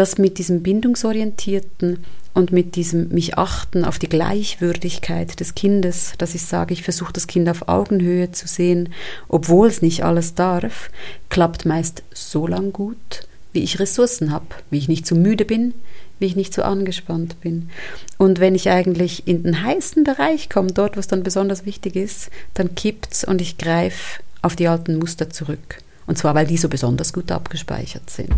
[0.00, 6.34] das mit diesem bindungsorientierten und mit diesem mich achten auf die Gleichwürdigkeit des Kindes, dass
[6.34, 8.94] ich sage, ich versuche das Kind auf Augenhöhe zu sehen,
[9.28, 10.90] obwohl es nicht alles darf,
[11.28, 15.74] klappt meist so lang gut, wie ich Ressourcen habe, wie ich nicht zu müde bin,
[16.18, 17.68] wie ich nicht so angespannt bin.
[18.16, 22.30] Und wenn ich eigentlich in den heißen Bereich komme, dort, was dann besonders wichtig ist,
[22.54, 25.76] dann kippt's und ich greife auf die alten Muster zurück.
[26.06, 28.32] Und zwar, weil die so besonders gut abgespeichert sind.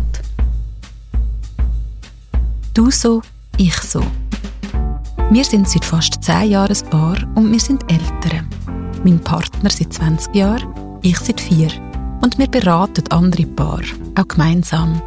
[2.73, 3.21] Du so,
[3.57, 4.01] ich so.
[5.29, 8.49] Wir sind seit fast zehn Jahren ein Paar und wir sind Eltern.
[9.03, 11.69] Mein Partner seit 20 Jahren, ich seit vier.
[12.23, 13.83] Und wir beraten andere Paare,
[14.15, 14.99] auch gemeinsam.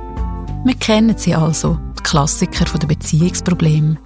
[0.64, 3.96] Wir kennen sie also, die Klassiker der Beziehungsprobleme.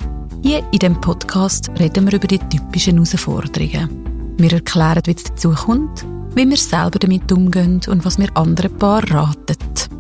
[0.43, 4.37] Hier in dem Podcast reden wir über die typischen Herausforderungen.
[4.39, 8.75] Wir erklären, wie es dazu kommt, wie wir selber damit umgehen und was wir anderen
[8.79, 10.00] Paaren raten.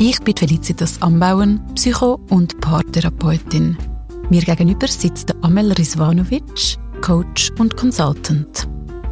[0.00, 3.76] Ich bin Felicitas Ambauen, Psycho- und Paartherapeutin.
[4.30, 8.68] Mir gegenüber sitzt Amel Rizvanovic, Coach und Consultant.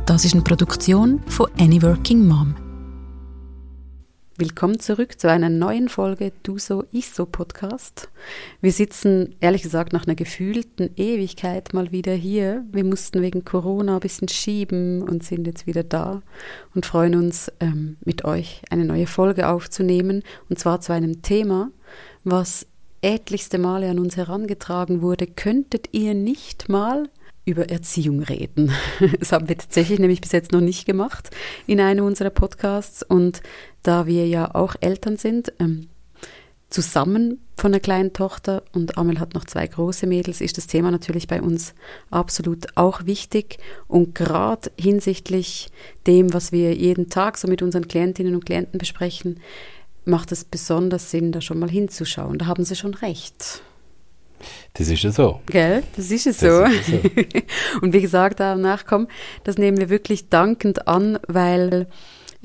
[0.06, 2.54] Das ist eine Produktion von Any Working Mom.
[4.38, 8.10] Willkommen zurück zu einer neuen Folge Du so, ich so Podcast.
[8.60, 12.62] Wir sitzen ehrlich gesagt nach einer gefühlten Ewigkeit mal wieder hier.
[12.70, 16.20] Wir mussten wegen Corona ein bisschen schieben und sind jetzt wieder da
[16.74, 21.70] und freuen uns, ähm, mit euch eine neue Folge aufzunehmen und zwar zu einem Thema,
[22.22, 22.66] was
[23.00, 25.26] etlichste Male an uns herangetragen wurde.
[25.28, 27.08] Könntet ihr nicht mal
[27.46, 28.72] über Erziehung reden.
[29.18, 31.30] Das haben wir tatsächlich nämlich bis jetzt noch nicht gemacht
[31.66, 33.02] in einem unserer Podcasts.
[33.02, 33.40] Und
[33.82, 35.88] da wir ja auch Eltern sind, ähm,
[36.68, 40.90] zusammen von einer kleinen Tochter und Amel hat noch zwei große Mädels, ist das Thema
[40.90, 41.74] natürlich bei uns
[42.10, 43.58] absolut auch wichtig.
[43.86, 45.70] Und gerade hinsichtlich
[46.06, 49.40] dem, was wir jeden Tag so mit unseren Klientinnen und Klienten besprechen,
[50.04, 52.38] macht es besonders Sinn, da schon mal hinzuschauen.
[52.38, 53.62] Da haben sie schon recht.
[54.74, 55.40] Das ist ja so.
[55.46, 55.82] Gell?
[55.96, 56.62] Das ist es so.
[56.64, 57.00] Ist so.
[57.80, 59.08] und wie gesagt, danach kommen,
[59.44, 61.86] das nehmen wir wirklich dankend an, weil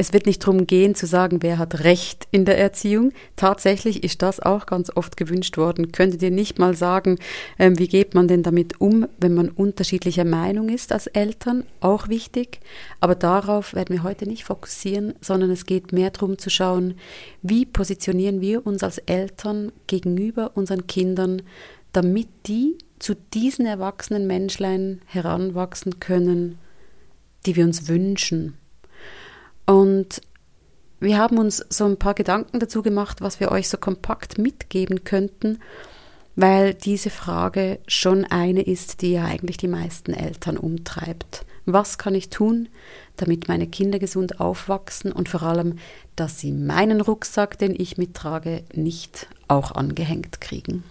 [0.02, 3.12] es wird nicht darum gehen zu sagen, wer hat Recht in der Erziehung.
[3.36, 5.92] Tatsächlich ist das auch ganz oft gewünscht worden.
[5.92, 7.20] Könntet ihr nicht mal sagen,
[7.60, 11.66] ähm, wie geht man denn damit um, wenn man unterschiedlicher Meinung ist als Eltern?
[11.82, 12.62] Auch wichtig.
[13.00, 16.96] Aber darauf werden wir heute nicht fokussieren, sondern es geht mehr darum zu schauen,
[17.44, 21.44] wie positionieren wir uns als Eltern gegenüber unseren Kindern,
[21.91, 26.59] damit die zu diesen erwachsenen Menschlein heranwachsen können,
[27.46, 28.57] die wir uns wünschen.
[29.66, 30.22] Und
[31.00, 35.03] wir haben uns so ein paar Gedanken dazu gemacht, was wir euch so kompakt mitgeben
[35.03, 35.59] könnten,
[36.35, 41.46] weil diese Frage schon eine ist, die ja eigentlich die meisten Eltern umtreibt.
[41.66, 42.69] Was kann ich tun,
[43.18, 45.78] damit meine Kinder gesund aufwachsen und vor allem,
[46.16, 50.84] dass sie meinen Rucksack, den ich mittrage, nicht auch angehängt kriegen?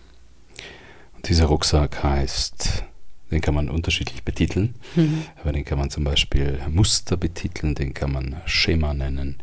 [1.26, 2.84] Dieser Rucksack heißt,
[3.31, 5.25] den kann man unterschiedlich betiteln, mhm.
[5.41, 9.38] aber den kann man zum Beispiel Muster betiteln, den kann man Schema nennen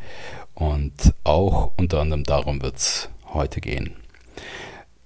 [0.53, 3.93] und auch unter anderem darum wird es heute gehen.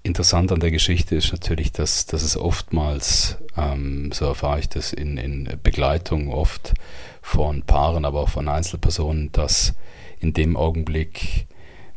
[0.04, 4.94] Interessant an der Geschichte ist natürlich, dass, dass es oftmals, ähm, so erfahre ich das
[4.94, 6.74] in, in Begleitung oft
[7.22, 9.76] von Paaren, aber auch von Einzelpersonen, dass
[10.20, 11.46] in dem Augenblick,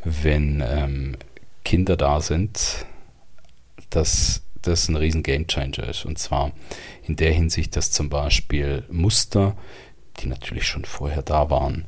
[0.05, 1.17] wenn ähm,
[1.65, 2.84] Kinder da sind,
[3.89, 6.05] dass das ein riesen Gamechanger ist.
[6.05, 6.53] Und zwar
[7.03, 9.57] in der Hinsicht, dass zum Beispiel Muster,
[10.21, 11.85] die natürlich schon vorher da waren,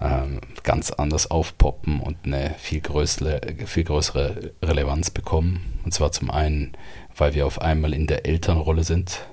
[0.00, 5.78] ähm, ganz anders aufpoppen und eine viel größere, viel größere Relevanz bekommen.
[5.84, 6.72] Und zwar zum einen,
[7.16, 9.26] weil wir auf einmal in der Elternrolle sind.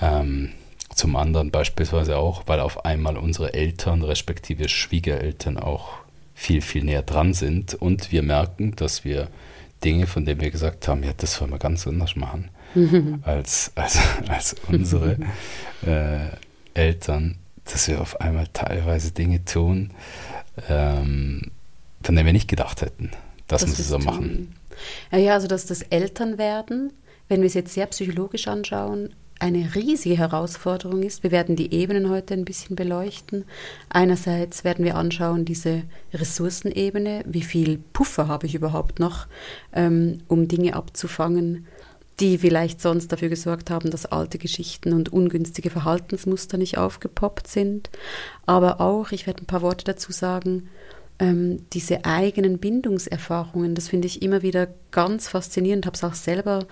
[0.00, 0.52] Ähm,
[0.94, 5.90] zum anderen beispielsweise auch, weil auf einmal unsere Eltern, respektive Schwiegereltern auch
[6.34, 9.28] viel, viel näher dran sind und wir merken, dass wir
[9.84, 12.50] Dinge, von denen wir gesagt haben, ja, das wollen wir ganz anders machen,
[13.22, 15.16] als, als, als unsere
[15.86, 16.28] äh,
[16.74, 19.90] Eltern, dass wir auf einmal teilweise Dinge tun,
[20.68, 21.50] ähm,
[22.02, 23.10] von denen wir nicht gedacht hätten,
[23.46, 24.54] dass das wir sie so machen.
[25.10, 26.92] Ja, ja, also dass das Elternwerden,
[27.28, 31.22] wenn wir es jetzt sehr psychologisch anschauen, eine riesige Herausforderung ist.
[31.22, 33.44] Wir werden die Ebenen heute ein bisschen beleuchten.
[33.88, 35.82] Einerseits werden wir anschauen diese
[36.12, 39.26] Ressourcenebene, wie viel Puffer habe ich überhaupt noch,
[39.72, 41.66] ähm, um Dinge abzufangen,
[42.20, 47.90] die vielleicht sonst dafür gesorgt haben, dass alte Geschichten und ungünstige Verhaltensmuster nicht aufgepoppt sind.
[48.46, 50.68] Aber auch, ich werde ein paar Worte dazu sagen,
[51.20, 56.66] ähm, diese eigenen Bindungserfahrungen, das finde ich immer wieder ganz faszinierend, habe es auch selber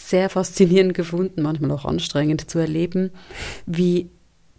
[0.00, 3.10] sehr faszinierend gefunden, manchmal auch anstrengend zu erleben,
[3.66, 4.10] wie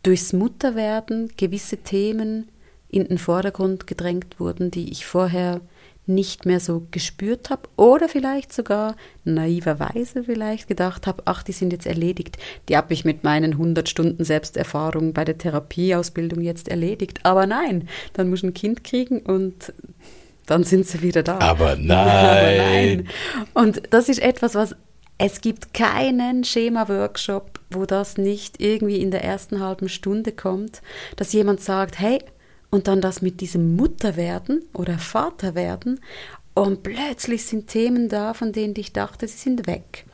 [0.04, 2.50] durchs Mutterwerden gewisse Themen
[2.90, 5.62] in den Vordergrund gedrängt wurden, die ich vorher
[6.08, 11.72] nicht mehr so gespürt habe oder vielleicht sogar naiverweise vielleicht gedacht habe, ach, die sind
[11.72, 12.38] jetzt erledigt.
[12.70, 17.20] Die habe ich mit meinen 100 Stunden Selbsterfahrung bei der Therapieausbildung jetzt erledigt.
[17.24, 19.74] Aber nein, dann muss ich ein Kind kriegen und
[20.48, 21.40] dann sind sie wieder da.
[21.40, 21.88] Aber nein.
[21.88, 23.08] Aber nein.
[23.54, 24.76] Und das ist etwas, was
[25.24, 30.82] es gibt keinen Schema-Workshop, wo das nicht irgendwie in der ersten halben Stunde kommt,
[31.16, 32.24] dass jemand sagt, hey,
[32.72, 36.00] und dann das mit diesem Mutterwerden oder Vaterwerden
[36.56, 40.06] und plötzlich sind Themen da, von denen ich dachte, sie sind weg.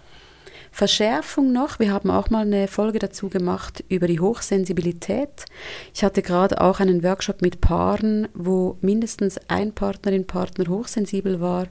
[0.74, 5.46] Verschärfung noch, wir haben auch mal eine Folge dazu gemacht über die Hochsensibilität.
[5.94, 11.68] Ich hatte gerade auch einen Workshop mit Paaren, wo mindestens ein Partnerin, Partner hochsensibel war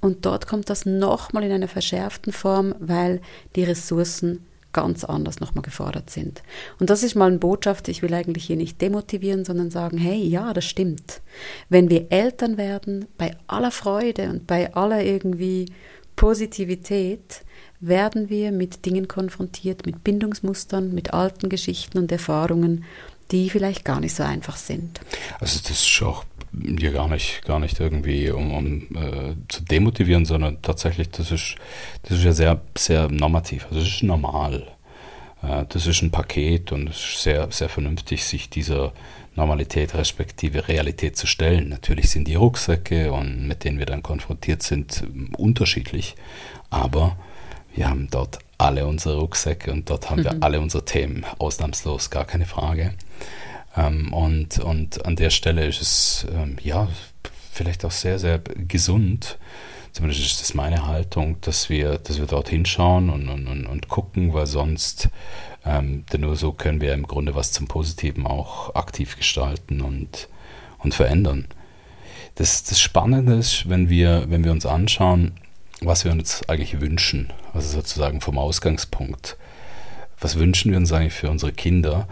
[0.00, 3.20] und dort kommt das nochmal in einer verschärften Form, weil
[3.56, 6.42] die Ressourcen ganz anders nochmal gefordert sind.
[6.78, 10.22] Und das ist mal eine Botschaft, ich will eigentlich hier nicht demotivieren, sondern sagen, hey,
[10.22, 11.22] ja, das stimmt.
[11.68, 15.72] Wenn wir Eltern werden, bei aller Freude und bei aller irgendwie
[16.14, 17.42] Positivität,
[17.80, 22.84] werden wir mit Dingen konfrontiert, mit Bindungsmustern, mit alten Geschichten und Erfahrungen,
[23.30, 25.00] die vielleicht gar nicht so einfach sind.
[25.38, 30.24] Also das ist auch hier gar nicht, gar nicht irgendwie, um, um äh, zu demotivieren,
[30.24, 31.56] sondern tatsächlich, das ist,
[32.02, 33.66] das ist ja sehr, sehr normativ.
[33.66, 34.66] Also das ist normal.
[35.42, 38.92] Äh, das ist ein Paket und es ist sehr, sehr vernünftig, sich dieser
[39.36, 41.68] Normalität respektive Realität zu stellen.
[41.68, 45.04] Natürlich sind die Rucksäcke und mit denen wir dann konfrontiert sind
[45.36, 46.16] unterschiedlich,
[46.68, 47.16] aber
[47.74, 50.24] wir haben dort alle unsere Rucksäcke und dort haben mhm.
[50.24, 52.94] wir alle unsere Themen, ausnahmslos, gar keine Frage.
[53.76, 56.88] Ähm, und, und an der Stelle ist es ähm, ja
[57.52, 59.38] vielleicht auch sehr, sehr gesund,
[59.92, 64.32] zumindest ist das meine Haltung, dass wir, dass wir dort hinschauen und, und, und, gucken,
[64.32, 65.08] weil sonst,
[65.64, 70.28] ähm, denn nur so können wir im Grunde was zum Positiven auch aktiv gestalten und,
[70.78, 71.46] und verändern.
[72.36, 75.32] Das, das Spannende ist, wenn wir, wenn wir uns anschauen,
[75.80, 79.36] was wir uns eigentlich wünschen, also sozusagen vom Ausgangspunkt.
[80.20, 82.06] Was wünschen wir uns eigentlich für unsere Kinder?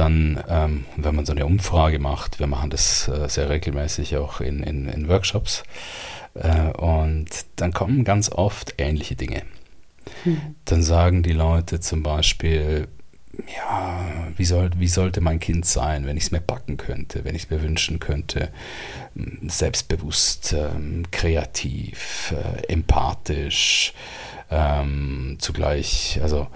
[0.00, 4.40] Dann, ähm, wenn man so eine Umfrage macht, wir machen das äh, sehr regelmäßig auch
[4.40, 5.62] in, in, in Workshops,
[6.34, 9.42] äh, und dann kommen ganz oft ähnliche Dinge.
[10.24, 10.56] Mhm.
[10.64, 12.88] Dann sagen die Leute zum Beispiel,
[13.56, 14.06] ja,
[14.36, 17.44] wie, soll, wie sollte mein Kind sein, wenn ich es mir backen könnte, wenn ich
[17.44, 18.50] es mir wünschen könnte,
[19.14, 23.92] hm, selbstbewusst, ähm, kreativ, äh, empathisch,
[24.50, 26.48] ähm, zugleich, also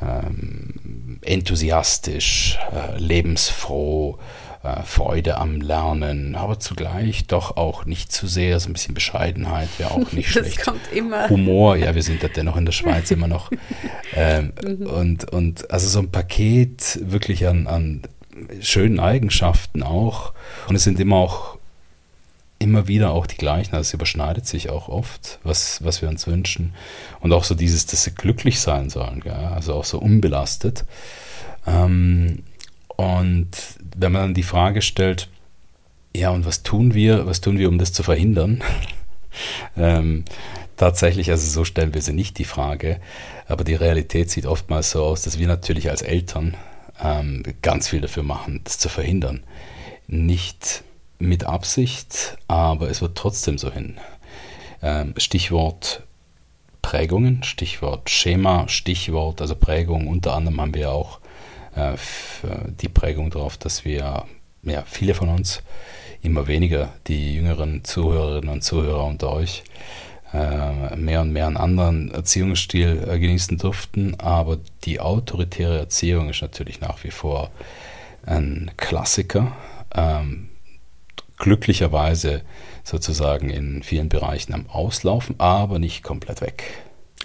[0.00, 4.18] ähm, enthusiastisch, äh, lebensfroh,
[4.62, 9.68] äh, Freude am Lernen, aber zugleich doch auch nicht zu sehr, so ein bisschen Bescheidenheit
[9.78, 10.62] wäre auch nicht das schlecht.
[10.62, 11.28] Kommt immer.
[11.28, 13.50] Humor, ja, wir sind ja dennoch in der Schweiz immer noch.
[14.14, 14.86] Ähm, mhm.
[14.86, 18.02] und, und also so ein Paket wirklich an, an
[18.60, 20.34] schönen Eigenschaften auch.
[20.68, 21.56] Und es sind immer auch
[22.62, 23.74] immer wieder auch die gleichen.
[23.74, 26.74] Also es überschneidet sich auch oft, was, was wir uns wünschen.
[27.20, 29.32] Und auch so dieses, dass sie glücklich sein sollen, gell?
[29.32, 30.84] also auch so unbelastet.
[31.66, 32.44] Ähm,
[32.88, 33.48] und
[33.96, 35.28] wenn man dann die Frage stellt,
[36.14, 38.62] ja, und was tun wir, was tun wir, um das zu verhindern?
[39.76, 40.24] ähm,
[40.76, 43.00] tatsächlich, also so stellen wir sie nicht die Frage,
[43.46, 46.54] aber die Realität sieht oftmals so aus, dass wir natürlich als Eltern
[47.02, 49.42] ähm, ganz viel dafür machen, das zu verhindern.
[50.06, 50.84] Nicht
[51.22, 53.98] mit Absicht, aber es wird trotzdem so hin.
[54.82, 56.02] Ähm, Stichwort
[56.82, 61.20] Prägungen, Stichwort Schema, Stichwort, also Prägung, unter anderem haben wir auch
[61.76, 61.96] äh,
[62.80, 64.24] die Prägung darauf, dass wir,
[64.64, 65.62] ja, viele von uns,
[66.22, 69.62] immer weniger die jüngeren Zuhörerinnen und Zuhörer unter euch,
[70.32, 76.42] äh, mehr und mehr einen anderen Erziehungsstil äh, genießen durften, aber die autoritäre Erziehung ist
[76.42, 77.50] natürlich nach wie vor
[78.26, 79.52] ein Klassiker.
[79.94, 80.48] Ähm,
[81.42, 82.42] glücklicherweise
[82.84, 86.62] sozusagen in vielen Bereichen am Auslaufen, aber nicht komplett weg.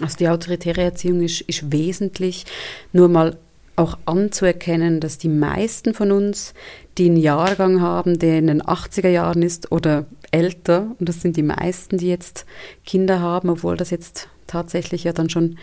[0.00, 2.44] Also die autoritäre Erziehung ist, ist wesentlich.
[2.92, 3.38] Nur mal
[3.76, 6.52] auch anzuerkennen, dass die meisten von uns,
[6.98, 11.36] die einen Jahrgang haben, der in den 80er Jahren ist oder älter, und das sind
[11.36, 12.44] die meisten, die jetzt
[12.84, 15.58] Kinder haben, obwohl das jetzt tatsächlich ja dann schon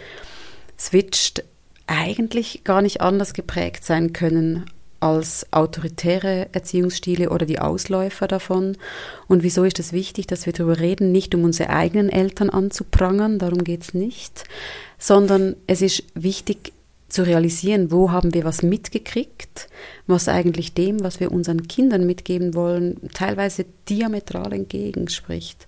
[0.79, 1.43] switcht,
[1.88, 4.65] eigentlich gar nicht anders geprägt sein können
[5.05, 8.75] als autoritäre Erziehungsstile oder die Ausläufer davon.
[9.27, 13.38] Und wieso ist es wichtig, dass wir darüber reden, nicht um unsere eigenen Eltern anzuprangern,
[13.38, 14.45] darum geht es nicht,
[14.97, 16.74] sondern es ist wichtig
[17.07, 19.69] zu realisieren, wo haben wir was mitgekriegt,
[20.07, 25.67] was eigentlich dem, was wir unseren Kindern mitgeben wollen, teilweise diametral entgegenspricht.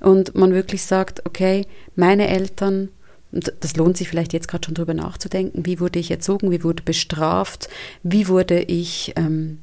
[0.00, 2.88] Und man wirklich sagt, okay, meine Eltern
[3.32, 6.64] und das lohnt sich vielleicht jetzt gerade schon drüber nachzudenken, wie wurde ich erzogen, wie
[6.64, 7.68] wurde bestraft,
[8.02, 9.60] wie wurde ich ähm,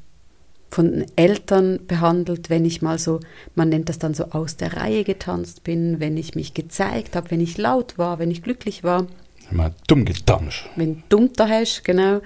[0.69, 3.19] von Eltern behandelt, wenn ich mal so,
[3.55, 7.31] man nennt das dann so aus der Reihe getanzt bin, wenn ich mich gezeigt habe,
[7.31, 9.07] wenn ich laut war, wenn ich glücklich war.
[9.49, 10.65] Mal dumm getanzt.
[10.75, 12.19] Wenn dumm da hast, genau.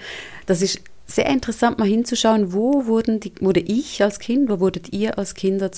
[0.47, 4.93] Das ist sehr interessant, mal hinzuschauen, wo wurden die, wurde ich als Kind, wo wurdet
[4.93, 5.71] ihr als Kinder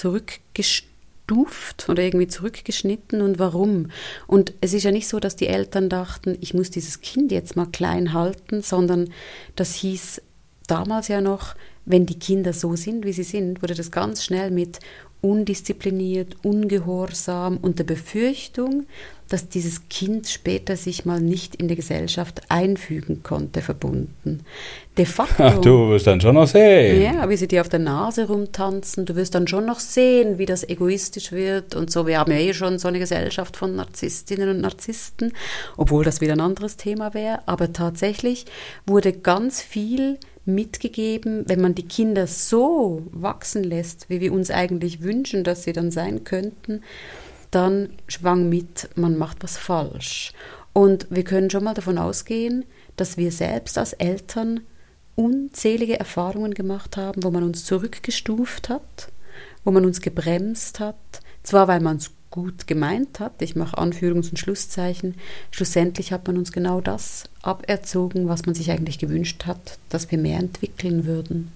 [1.27, 3.89] zurückgestuft oder irgendwie zurückgeschnitten und warum?
[4.27, 7.55] Und es ist ja nicht so, dass die Eltern dachten, ich muss dieses Kind jetzt
[7.55, 9.09] mal klein halten, sondern
[9.55, 10.21] das hieß
[10.67, 14.51] damals ja noch, wenn die Kinder so sind, wie sie sind, wurde das ganz schnell
[14.51, 14.79] mit
[15.21, 18.85] undiszipliniert, ungehorsam und der Befürchtung,
[19.29, 24.41] dass dieses Kind später sich mal nicht in die Gesellschaft einfügen konnte, verbunden.
[24.97, 25.43] De facto.
[25.43, 27.01] Ach, du wirst dann schon noch sehen.
[27.01, 29.05] Ja, wie sie dir auf der Nase rumtanzen.
[29.05, 32.05] Du wirst dann schon noch sehen, wie das egoistisch wird und so.
[32.05, 35.33] Wir haben ja eh schon so eine Gesellschaft von Narzisstinnen und Narzissten,
[35.77, 37.39] obwohl das wieder ein anderes Thema wäre.
[37.47, 38.45] Aber tatsächlich
[38.85, 45.01] wurde ganz viel mitgegeben, wenn man die Kinder so wachsen lässt, wie wir uns eigentlich
[45.01, 46.81] wünschen, dass sie dann sein könnten,
[47.55, 50.33] dann schwang mit, man macht was falsch.
[50.73, 54.61] Und wir können schon mal davon ausgehen, dass wir selbst als Eltern
[55.15, 59.11] unzählige Erfahrungen gemacht haben, wo man uns zurückgestuft hat,
[59.63, 60.95] wo man uns gebremst hat,
[61.43, 65.13] zwar weil man es gut gemeint hat, ich mache Anführungs- und Schlusszeichen,
[65.51, 70.17] schlussendlich hat man uns genau das aberzogen, was man sich eigentlich gewünscht hat, dass wir
[70.17, 71.51] mehr entwickeln würden.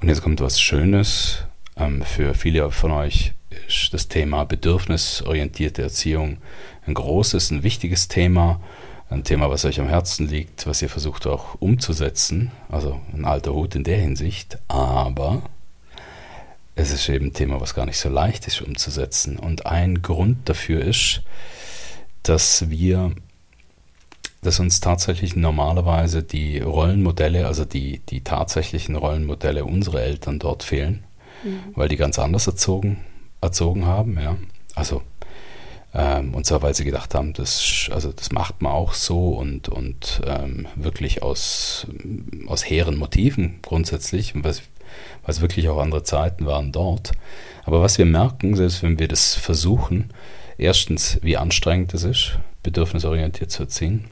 [0.00, 1.44] Und jetzt kommt was Schönes.
[1.76, 3.32] Ähm, für viele von euch
[3.68, 6.38] ist das Thema bedürfnisorientierte Erziehung
[6.86, 8.60] ein großes, ein wichtiges Thema.
[9.08, 12.50] Ein Thema, was euch am Herzen liegt, was ihr versucht auch umzusetzen.
[12.70, 14.58] Also ein alter Hut in der Hinsicht.
[14.68, 15.42] Aber
[16.74, 19.38] es ist eben ein Thema, was gar nicht so leicht ist umzusetzen.
[19.38, 21.22] Und ein Grund dafür ist,
[22.22, 23.12] dass wir,
[24.40, 31.04] dass uns tatsächlich normalerweise die Rollenmodelle, also die, die tatsächlichen Rollenmodelle unserer Eltern dort fehlen,
[31.42, 31.60] mhm.
[31.74, 32.98] weil die ganz anders erzogen,
[33.40, 34.36] erzogen haben, ja.
[34.74, 35.02] Also
[35.94, 39.68] ähm, und zwar, weil sie gedacht haben, das, also das macht man auch so und,
[39.68, 41.86] und ähm, wirklich aus,
[42.46, 44.54] aus hehren Motiven grundsätzlich, weil
[45.26, 47.12] es wirklich auch andere Zeiten waren dort.
[47.64, 50.10] Aber was wir merken, selbst wenn wir das versuchen,
[50.56, 54.06] erstens, wie anstrengend es ist, bedürfnisorientiert zu erziehen.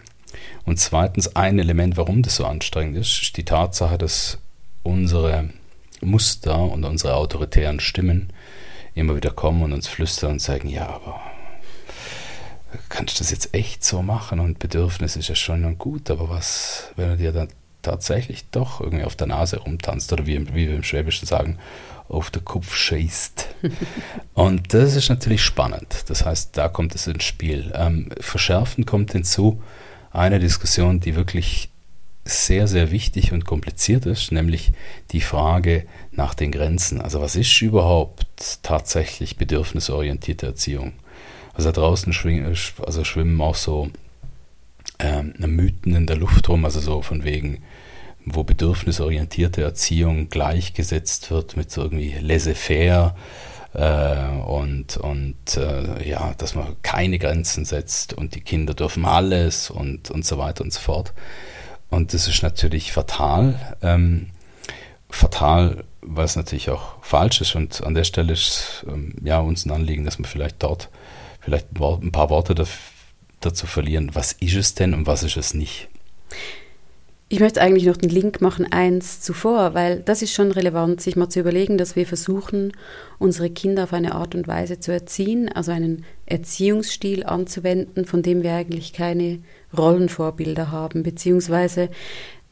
[0.65, 4.39] Und zweitens, ein Element, warum das so anstrengend ist, ist die Tatsache, dass
[4.83, 5.51] unsere
[6.01, 8.33] Muster und unsere autoritären Stimmen
[8.95, 11.21] immer wieder kommen und uns flüstern und sagen, ja, aber
[12.89, 16.93] kannst du das jetzt echt so machen und Bedürfnis ist ja schon gut, aber was,
[16.97, 17.49] wenn du dir dann
[17.83, 21.59] tatsächlich doch irgendwie auf der Nase rumtanzt oder wie, wie wir im Schwäbischen sagen,
[22.09, 23.49] auf den Kopf schießt.
[24.35, 26.05] Und das ist natürlich spannend.
[26.09, 27.73] Das heißt, da kommt es ins Spiel.
[27.75, 29.63] Ähm, verschärfen kommt hinzu
[30.11, 31.70] eine Diskussion, die wirklich
[32.25, 34.73] sehr, sehr wichtig und kompliziert ist, nämlich
[35.13, 37.01] die Frage nach den Grenzen.
[37.01, 40.93] Also was ist überhaupt tatsächlich bedürfnisorientierte Erziehung?
[41.55, 43.91] Also da draußen schwingen, also schwimmen auch so
[44.99, 47.63] ähm, Mythen in der Luft rum, also so von wegen,
[48.25, 53.17] wo bedürfnisorientierte Erziehung gleichgesetzt wird mit so irgendwie laissez-faire
[53.73, 59.71] äh, und, und äh, ja, dass man keine Grenzen setzt und die Kinder dürfen alles
[59.71, 61.13] und, und so weiter und so fort.
[61.91, 63.77] Und das ist natürlich fatal.
[63.83, 64.29] Ähm,
[65.11, 67.55] fatal, weil es natürlich auch falsch ist.
[67.55, 70.89] Und an der Stelle ist ähm, ja uns ein Anliegen, dass wir vielleicht dort
[71.41, 72.55] vielleicht ein paar Worte
[73.41, 75.89] dazu verlieren, was ist es denn und was ist es nicht.
[77.33, 81.15] Ich möchte eigentlich noch den Link machen, eins zuvor, weil das ist schon relevant, sich
[81.15, 82.73] mal zu überlegen, dass wir versuchen,
[83.21, 88.43] unsere Kinder auf eine Art und Weise zu erziehen, also einen Erziehungsstil anzuwenden, von dem
[88.43, 89.39] wir eigentlich keine
[89.77, 91.91] Rollenvorbilder haben, beziehungsweise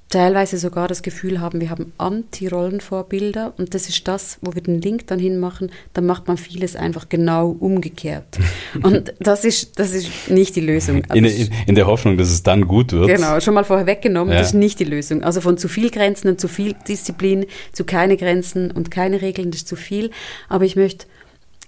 [0.09, 4.81] teilweise sogar das Gefühl haben, wir haben Anti-Rollenvorbilder und das ist das, wo wir den
[4.81, 8.39] Link dann hinmachen, dann macht man vieles einfach genau umgekehrt.
[8.83, 11.03] Und das ist, das ist nicht die Lösung.
[11.09, 13.09] Also in, in, in, der Hoffnung, dass es dann gut wird.
[13.09, 14.39] Genau, schon mal vorher weggenommen, ja.
[14.39, 15.23] das ist nicht die Lösung.
[15.23, 19.51] Also von zu viel Grenzen und zu viel Disziplin zu keine Grenzen und keine Regeln,
[19.51, 20.11] das ist zu viel.
[20.49, 21.07] Aber ich möchte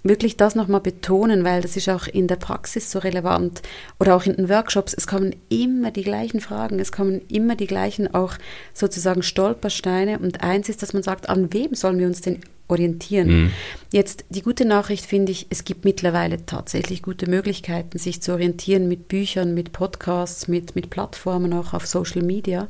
[0.03, 3.61] wirklich das nochmal betonen, weil das ist auch in der Praxis so relevant
[3.99, 4.93] oder auch in den Workshops.
[4.93, 8.33] Es kommen immer die gleichen Fragen, es kommen immer die gleichen auch
[8.73, 10.19] sozusagen Stolpersteine.
[10.19, 12.39] Und eins ist, dass man sagt, an wem sollen wir uns denn
[12.71, 13.27] orientieren.
[13.27, 13.51] Mhm.
[13.91, 18.87] Jetzt die gute Nachricht finde ich, es gibt mittlerweile tatsächlich gute Möglichkeiten, sich zu orientieren
[18.87, 22.69] mit Büchern, mit Podcasts, mit, mit Plattformen auch auf Social Media.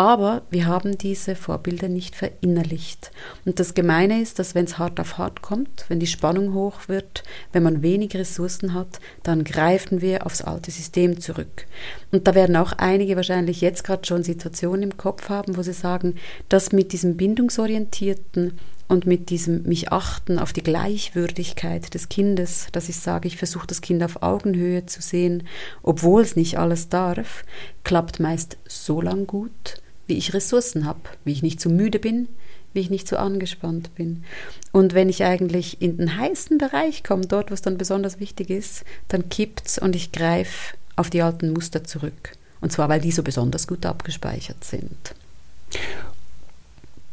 [0.00, 3.10] Aber wir haben diese Vorbilder nicht verinnerlicht.
[3.44, 6.88] Und das Gemeine ist, dass wenn es hart auf hart kommt, wenn die Spannung hoch
[6.88, 11.66] wird, wenn man wenig Ressourcen hat, dann greifen wir aufs alte System zurück.
[12.12, 15.74] Und da werden auch einige wahrscheinlich jetzt gerade schon Situationen im Kopf haben, wo sie
[15.74, 16.14] sagen,
[16.48, 22.88] dass mit diesem bindungsorientierten und mit diesem mich achten auf die Gleichwürdigkeit des Kindes, dass
[22.88, 25.42] ich sage, ich versuche das Kind auf Augenhöhe zu sehen,
[25.82, 27.44] obwohl es nicht alles darf,
[27.84, 32.28] klappt meist so lang gut, wie ich Ressourcen habe, wie ich nicht zu müde bin,
[32.74, 34.24] wie ich nicht zu angespannt bin.
[34.72, 38.84] Und wenn ich eigentlich in den heißen Bereich komme, dort, was dann besonders wichtig ist,
[39.08, 42.36] dann kippt's und ich greife auf die alten Muster zurück.
[42.60, 45.14] Und zwar, weil die so besonders gut abgespeichert sind.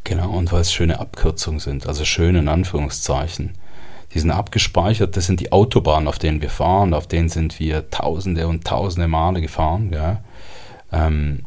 [0.03, 3.51] Genau, und weil es schöne Abkürzungen sind, also schöne in Anführungszeichen.
[4.13, 7.89] Die sind abgespeichert, das sind die Autobahnen, auf denen wir fahren, auf denen sind wir
[7.89, 9.91] tausende und tausende Male gefahren.
[9.93, 10.21] Ja.
[10.91, 11.43] Ähm,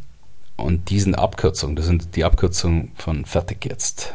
[0.60, 4.14] und diesen Abkürzungen, das sind die Abkürzungen von fertig jetzt.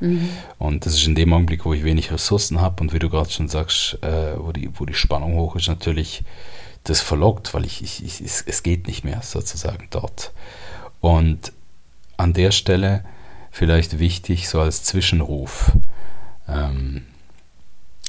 [0.00, 0.28] Mhm.
[0.58, 3.30] Und das ist in dem Augenblick, wo ich wenig Ressourcen habe und wie du gerade
[3.30, 6.24] schon sagst, äh, wo, die, wo die Spannung hoch ist, natürlich
[6.84, 10.32] das verlockt, weil ich, ich, ich, es geht nicht mehr sozusagen dort.
[11.00, 11.52] Und
[12.16, 13.04] an der Stelle
[13.50, 15.72] vielleicht wichtig, so als Zwischenruf.
[16.48, 17.06] Ähm,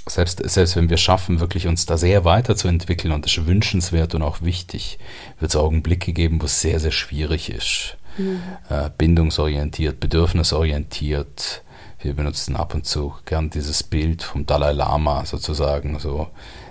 [0.10, 4.22] selbst, selbst wenn wir schaffen, wirklich uns da sehr weiterzuentwickeln und das ist wünschenswert und
[4.22, 5.00] auch wichtig,
[5.39, 7.98] wird es Augenblicke geben, wo es sehr, sehr schwierig ist.
[8.18, 8.42] Mhm.
[8.70, 11.63] Äh, bindungsorientiert, bedürfnisorientiert.
[12.01, 16.28] Wir benutzen ab und zu gern dieses Bild vom Dalai Lama sozusagen, so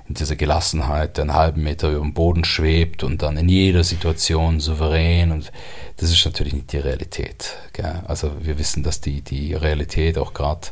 [0.09, 3.85] in dieser Gelassenheit, der einen halben Meter über dem Boden schwebt und dann in jeder
[3.85, 5.53] Situation souverän und
[5.99, 7.57] das ist natürlich nicht die Realität.
[7.75, 8.03] Gell?
[8.07, 10.69] Also wir wissen, dass die, die Realität auch gerade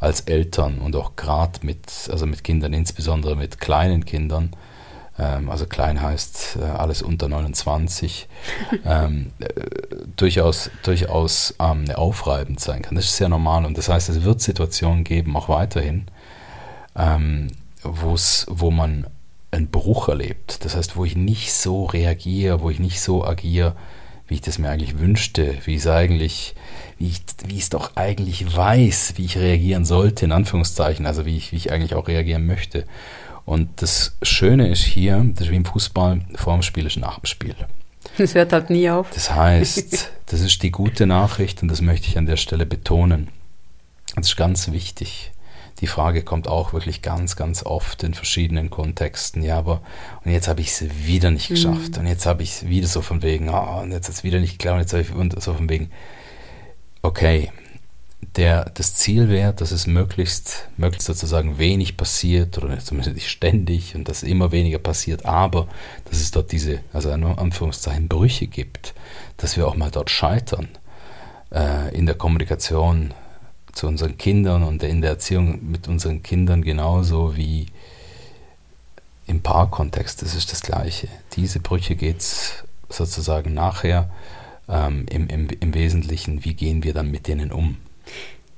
[0.00, 4.50] als Eltern und auch gerade mit, also mit Kindern, insbesondere mit kleinen Kindern,
[5.18, 8.28] ähm, also klein heißt äh, alles unter 29,
[8.84, 9.46] ähm, äh,
[10.16, 12.94] durchaus, durchaus ähm, aufreibend sein kann.
[12.94, 16.06] Das ist sehr normal und das heißt, es wird Situationen geben, auch weiterhin,
[16.94, 17.48] ähm,
[17.82, 19.06] wo man
[19.50, 20.64] einen Bruch erlebt.
[20.64, 23.76] Das heißt, wo ich nicht so reagiere, wo ich nicht so agiere,
[24.28, 26.54] wie ich das mir eigentlich wünschte, wie es eigentlich,
[26.98, 31.26] wie ich, wie ich es doch eigentlich weiß, wie ich reagieren sollte, in Anführungszeichen, also
[31.26, 32.84] wie ich, wie ich eigentlich auch reagieren möchte.
[33.44, 37.20] Und das Schöne ist hier, das ist wie im Fußball, vor dem Spiel ist nach
[37.20, 37.54] dem Spiel.
[38.18, 39.10] Das hört halt nie auf.
[39.10, 43.28] Das heißt, das ist die gute Nachricht und das möchte ich an der Stelle betonen.
[44.16, 45.32] Das ist ganz wichtig
[45.80, 49.42] die Frage kommt auch wirklich ganz, ganz oft in verschiedenen Kontexten.
[49.42, 49.82] Ja, aber
[50.24, 51.92] und jetzt habe ich es wieder nicht geschafft.
[51.92, 52.00] Mhm.
[52.00, 54.40] Und jetzt habe ich es wieder so von wegen, ah, und jetzt hat es wieder
[54.40, 54.76] nicht geklappt.
[54.76, 55.90] Und jetzt habe ich so von wegen,
[57.02, 57.50] okay,
[58.36, 63.94] der, das Ziel wäre, dass es möglichst, möglichst sozusagen wenig passiert oder zumindest nicht ständig
[63.94, 65.68] und dass immer weniger passiert, aber
[66.10, 68.94] dass es dort diese, also in Anführungszeichen, Brüche gibt,
[69.36, 70.68] dass wir auch mal dort scheitern
[71.52, 73.14] äh, in der Kommunikation
[73.76, 77.66] zu unseren Kindern und in der Erziehung mit unseren Kindern genauso wie
[79.26, 80.22] im Paarkontext.
[80.22, 81.08] Das ist das Gleiche.
[81.34, 84.10] Diese Brüche geht es sozusagen nachher
[84.68, 87.76] ähm, im, im, im Wesentlichen, wie gehen wir dann mit denen um?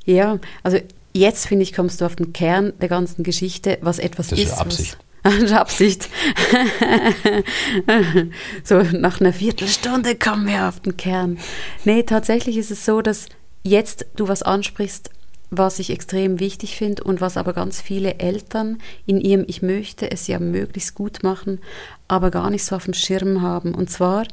[0.05, 0.79] Ja, also
[1.13, 4.53] jetzt finde ich, kommst du auf den Kern der ganzen Geschichte, was etwas das ist.
[4.53, 4.99] ist Absicht.
[5.53, 6.09] Absicht.
[8.63, 11.39] so nach einer Viertelstunde kommen wir auf den Kern.
[11.85, 13.27] Nee, tatsächlich ist es so, dass
[13.63, 15.11] jetzt du was ansprichst,
[15.51, 20.11] was ich extrem wichtig finde und was aber ganz viele Eltern in ihrem Ich möchte
[20.11, 21.61] es ja möglichst gut machen,
[22.07, 23.75] aber gar nicht so auf dem Schirm haben.
[23.75, 24.27] Und zwar,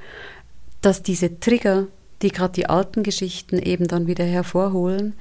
[0.82, 1.88] dass diese Trigger,
[2.22, 5.14] die gerade die alten Geschichten eben dann wieder hervorholen,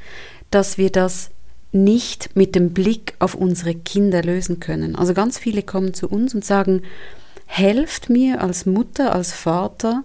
[0.50, 1.30] dass wir das
[1.70, 4.94] nicht mit dem Blick auf unsere Kinder lösen können.
[4.96, 6.82] Also ganz viele kommen zu uns und sagen,
[7.46, 10.04] helft mir als Mutter, als Vater,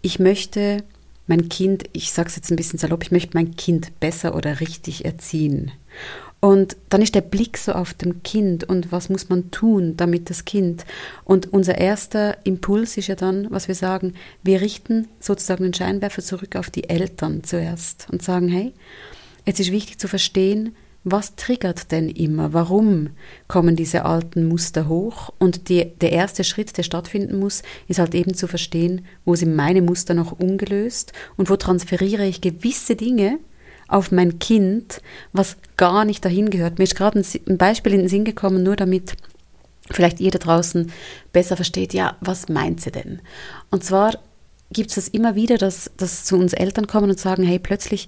[0.00, 0.84] ich möchte
[1.28, 4.60] mein Kind, ich sage es jetzt ein bisschen salopp, ich möchte mein Kind besser oder
[4.60, 5.70] richtig erziehen.
[6.40, 10.30] Und dann ist der Blick so auf dem Kind und was muss man tun, damit
[10.30, 10.84] das Kind.
[11.24, 14.14] Und unser erster Impuls ist ja dann, was wir sagen,
[14.44, 18.72] wir richten sozusagen den Scheinwerfer zurück auf die Eltern zuerst und sagen, hey,
[19.44, 20.76] es ist wichtig zu verstehen,
[21.12, 22.52] was triggert denn immer?
[22.52, 23.10] Warum
[23.46, 25.30] kommen diese alten Muster hoch?
[25.38, 29.54] Und die, der erste Schritt, der stattfinden muss, ist halt eben zu verstehen, wo sind
[29.54, 33.38] meine Muster noch ungelöst und wo transferiere ich gewisse Dinge
[33.88, 35.00] auf mein Kind,
[35.32, 36.78] was gar nicht dahin gehört.
[36.78, 39.14] Mir ist gerade ein, Beispiel in den Sinn gekommen, nur damit
[39.90, 40.92] vielleicht ihr da draußen
[41.32, 43.20] besser versteht, ja, was meint sie denn?
[43.70, 44.18] Und zwar
[44.70, 48.06] gibt es das immer wieder, dass, dass zu uns Eltern kommen und sagen, hey, plötzlich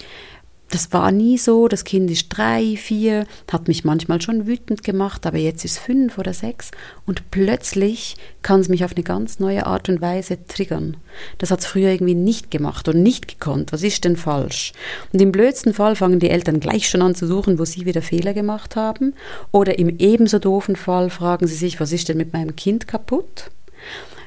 [0.70, 1.68] das war nie so.
[1.68, 6.16] Das Kind ist drei, vier, hat mich manchmal schon wütend gemacht, aber jetzt ist fünf
[6.16, 6.70] oder sechs
[7.06, 10.96] und plötzlich kann es mich auf eine ganz neue Art und Weise triggern.
[11.38, 13.72] Das hat es früher irgendwie nicht gemacht und nicht gekonnt.
[13.72, 14.72] Was ist denn falsch?
[15.12, 18.02] Und im blödsten Fall fangen die Eltern gleich schon an zu suchen, wo sie wieder
[18.02, 19.14] Fehler gemacht haben.
[19.50, 23.50] Oder im ebenso doofen Fall fragen sie sich, was ist denn mit meinem Kind kaputt?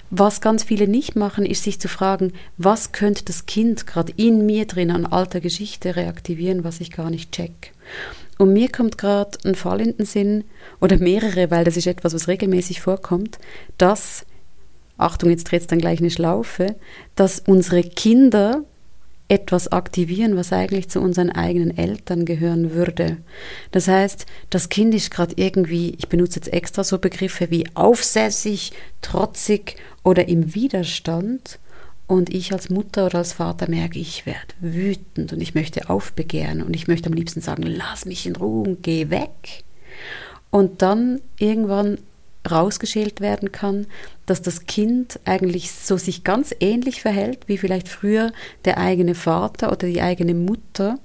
[0.10, 4.46] Was ganz viele nicht machen, ist sich zu fragen, was könnte das Kind gerade in
[4.46, 7.74] mir drin an alter Geschichte reaktivieren, was ich gar nicht check.
[8.38, 10.44] Und mir kommt gerade ein Fall in den Sinn,
[10.82, 13.39] oder mehrere, weil das ist etwas, was regelmäßig vorkommt,
[13.78, 14.26] dass,
[14.98, 16.76] Achtung, jetzt dreht es dann gleich eine Schlaufe,
[17.16, 18.63] dass unsere Kinder
[19.30, 23.18] etwas aktivieren, was eigentlich zu unseren eigenen Eltern gehören würde.
[23.72, 28.74] Das heißt, das Kind ist gerade irgendwie, ich benutze jetzt extra so Begriffe wie aufsässig,
[29.02, 31.60] trotzig oder im Widerstand.
[32.06, 36.62] Und ich als Mutter oder als Vater merke, ich werde wütend und ich möchte aufbegehren
[36.62, 39.63] und ich möchte am liebsten sagen, lass mich in Ruhe und geh weg.
[40.52, 41.98] Und dann irgendwann
[42.50, 43.88] rausgeschält werden kann,
[44.26, 48.32] dass das Kind eigentlich so sich ganz ähnlich verhält, wie vielleicht früher
[48.66, 51.00] der eigene Vater oder die eigene Mutter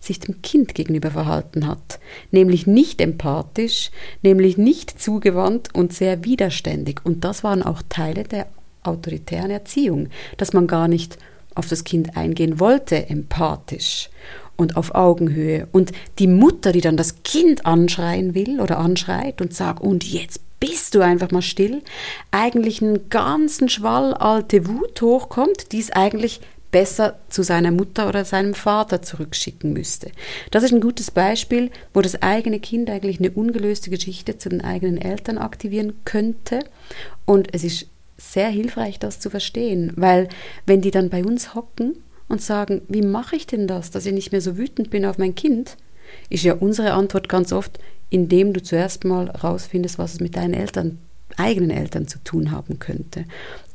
[0.00, 1.98] sich dem Kind gegenüber verhalten hat,
[2.30, 3.90] nämlich nicht empathisch,
[4.22, 7.00] nämlich nicht zugewandt und sehr widerständig.
[7.04, 8.46] Und das waren auch Teile der
[8.82, 11.18] autoritären Erziehung, dass man gar nicht
[11.54, 14.10] auf das Kind eingehen wollte, empathisch
[14.56, 15.68] und auf Augenhöhe.
[15.72, 20.40] Und die Mutter, die dann das Kind anschreien will oder anschreit und sagt, und jetzt
[20.60, 21.82] bist du einfach mal still,
[22.30, 26.40] eigentlich einen ganzen Schwall alte Wut hochkommt, die es eigentlich
[26.76, 30.10] besser zu seiner Mutter oder seinem Vater zurückschicken müsste.
[30.50, 34.60] Das ist ein gutes Beispiel, wo das eigene Kind eigentlich eine ungelöste Geschichte zu den
[34.60, 36.60] eigenen Eltern aktivieren könnte.
[37.24, 37.86] Und es ist
[38.18, 40.28] sehr hilfreich, das zu verstehen, weil
[40.66, 41.96] wenn die dann bei uns hocken
[42.28, 45.16] und sagen, wie mache ich denn das, dass ich nicht mehr so wütend bin auf
[45.16, 45.78] mein Kind,
[46.28, 47.78] ist ja unsere Antwort ganz oft,
[48.10, 50.98] indem du zuerst mal rausfindest, was es mit deinen Eltern,
[51.38, 53.24] eigenen Eltern zu tun haben könnte.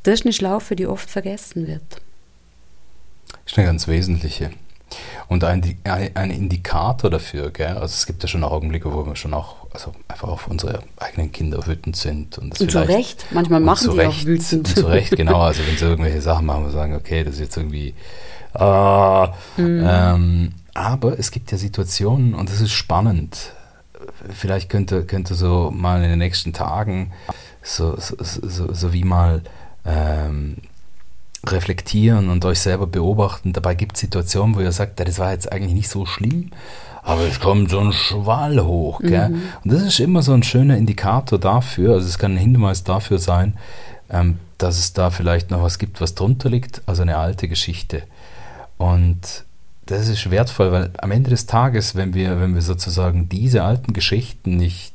[0.03, 1.99] Das ist eine Schlaufe, die oft vergessen wird.
[3.51, 4.51] Das ist eine ganz wesentliche.
[5.27, 7.73] Und ein, ein Indikator dafür, gell?
[7.73, 11.33] also es gibt ja schon Augenblicke, wo wir schon auch also einfach auf unsere eigenen
[11.33, 12.37] Kinder wütend sind.
[12.37, 14.67] Und, und zu Recht, manchmal machen sie Recht, auch wütend.
[14.69, 17.57] zu Recht, genau, also wenn sie irgendwelche Sachen machen, wir sagen, okay, das ist jetzt
[17.57, 17.93] irgendwie,
[18.53, 19.85] äh, mhm.
[19.85, 23.51] ähm, aber es gibt ja Situationen und das ist spannend,
[24.33, 27.11] vielleicht könnte, könnte so mal in den nächsten Tagen
[27.61, 29.41] so, so, so, so wie mal
[29.85, 30.57] ähm,
[31.47, 33.53] reflektieren und euch selber beobachten.
[33.53, 36.51] Dabei gibt es Situationen, wo ihr sagt, das war jetzt eigentlich nicht so schlimm,
[37.03, 38.99] aber es kommt so ein Schwall hoch.
[39.01, 39.29] Gell?
[39.29, 39.41] Mhm.
[39.63, 43.17] Und das ist immer so ein schöner Indikator dafür, also es kann ein Hinweis dafür
[43.17, 43.55] sein,
[44.09, 48.03] ähm, dass es da vielleicht noch was gibt, was drunter liegt, also eine alte Geschichte.
[48.77, 49.45] Und
[49.87, 53.93] das ist wertvoll, weil am Ende des Tages, wenn wir, wenn wir sozusagen diese alten
[53.93, 54.90] Geschichten nicht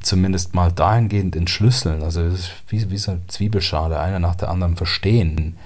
[0.00, 4.50] zumindest mal dahingehend entschlüsseln, also es ist wie, wie so eine Zwiebelschale, einer nach der
[4.50, 5.56] anderen verstehen,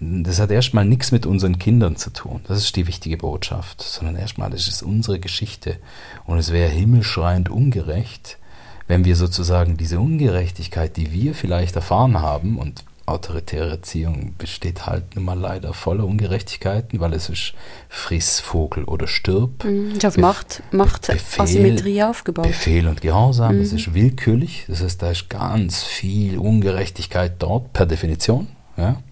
[0.00, 2.40] das hat erstmal nichts mit unseren Kindern zu tun.
[2.46, 3.82] Das ist die wichtige Botschaft.
[3.82, 5.76] Sondern erstmal, das ist unsere Geschichte.
[6.24, 8.38] Und es wäre himmelschreiend ungerecht,
[8.86, 15.16] wenn wir sozusagen diese Ungerechtigkeit, die wir vielleicht erfahren haben, und autoritäre Erziehung besteht halt
[15.16, 17.54] nun mal leider voller Ungerechtigkeiten, weil es ist
[17.88, 19.64] friss, Vogel oder stirb.
[19.64, 22.46] Mhm, ist auf Bef Macht, Macht Befehl, Asymmetrie aufgebaut.
[22.46, 23.60] Befehl und Gehorsam, mhm.
[23.60, 28.48] das ist willkürlich, das heißt, da ist ganz viel Ungerechtigkeit dort per Definition.
[28.76, 29.02] Ja?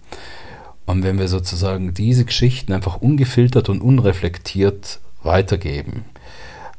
[0.85, 6.05] Und wenn wir sozusagen diese Geschichten einfach ungefiltert und unreflektiert weitergeben,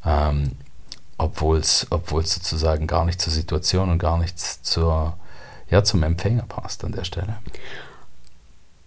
[0.04, 0.52] ähm,
[1.18, 5.16] obwohl es sozusagen gar nicht zur Situation und gar nichts zur
[5.70, 7.38] ja, zum Empfänger passt an der Stelle.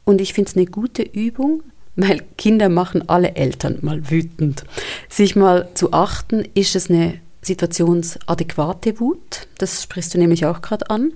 [0.03, 1.63] Und ich finde es eine gute Übung,
[1.95, 4.63] weil Kinder machen alle Eltern mal wütend.
[5.09, 9.47] Sich mal zu achten, ist es eine situationsadäquate Wut?
[9.57, 11.13] Das sprichst du nämlich auch gerade an.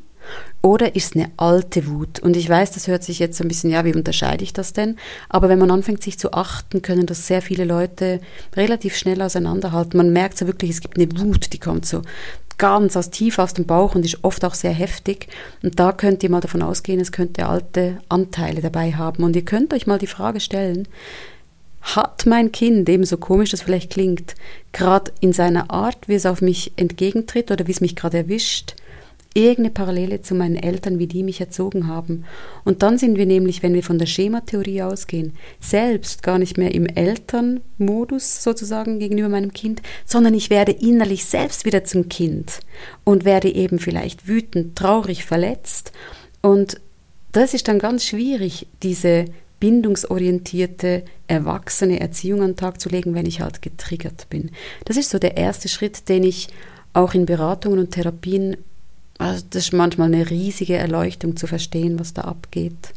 [0.61, 2.19] Oder ist es eine alte Wut?
[2.19, 4.73] Und ich weiß, das hört sich jetzt so ein bisschen, ja, wie unterscheide ich das
[4.73, 4.97] denn?
[5.29, 8.19] Aber wenn man anfängt, sich zu achten, können das sehr viele Leute
[8.55, 9.97] relativ schnell auseinanderhalten.
[9.97, 12.01] Man merkt so wirklich, es gibt eine Wut, die kommt so
[12.57, 15.27] ganz aus tief aus dem Bauch und ist oft auch sehr heftig.
[15.61, 19.23] Und da könnt ihr mal davon ausgehen, es könnte alte Anteile dabei haben.
[19.23, 20.87] Und ihr könnt euch mal die Frage stellen,
[21.81, 24.35] hat mein Kind, ebenso komisch das vielleicht klingt,
[24.71, 28.75] gerade in seiner Art, wie es auf mich entgegentritt oder wie es mich gerade erwischt,
[29.35, 32.23] irgendeine Parallele zu meinen Eltern, wie die mich erzogen haben.
[32.63, 36.73] Und dann sind wir nämlich, wenn wir von der Schematheorie ausgehen, selbst gar nicht mehr
[36.73, 42.61] im Elternmodus sozusagen gegenüber meinem Kind, sondern ich werde innerlich selbst wieder zum Kind
[43.03, 45.91] und werde eben vielleicht wütend, traurig, verletzt.
[46.41, 46.79] Und
[47.33, 49.25] das ist dann ganz schwierig, diese
[49.59, 54.51] bindungsorientierte, erwachsene Erziehung an den Tag zu legen, wenn ich halt getriggert bin.
[54.85, 56.47] Das ist so der erste Schritt, den ich
[56.93, 58.55] auch in Beratungen und Therapien,
[59.17, 62.93] also das ist manchmal eine riesige Erleuchtung zu verstehen, was da abgeht.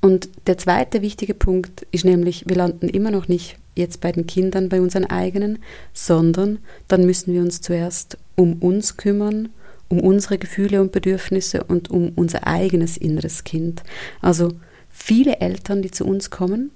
[0.00, 4.26] Und der zweite wichtige Punkt ist nämlich, wir landen immer noch nicht jetzt bei den
[4.26, 5.58] Kindern, bei unseren eigenen,
[5.94, 9.50] sondern dann müssen wir uns zuerst um uns kümmern,
[9.88, 13.82] um unsere Gefühle und Bedürfnisse und um unser eigenes inneres Kind.
[14.20, 14.52] Also
[14.90, 16.70] viele Eltern, die zu uns kommen,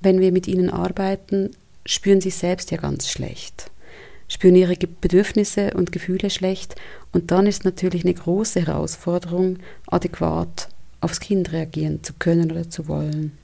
[0.00, 1.50] wenn wir mit ihnen arbeiten,
[1.84, 3.69] spüren sich selbst ja ganz schlecht,
[4.30, 6.76] spüren ihre Bedürfnisse und Gefühle schlecht
[7.12, 10.68] und dann ist natürlich eine große Herausforderung, adäquat
[11.02, 13.36] aufs Kind reagieren zu können oder zu wollen.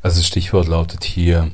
[0.00, 1.50] Also das Stichwort lautet hier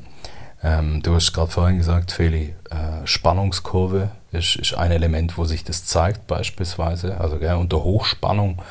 [0.63, 5.63] ähm, du hast gerade vorhin gesagt, Feli, äh, Spannungskurve ist, ist, ein Element, wo sich
[5.63, 7.19] das zeigt beispielsweise.
[7.19, 8.61] Also gell, unter Hochspannung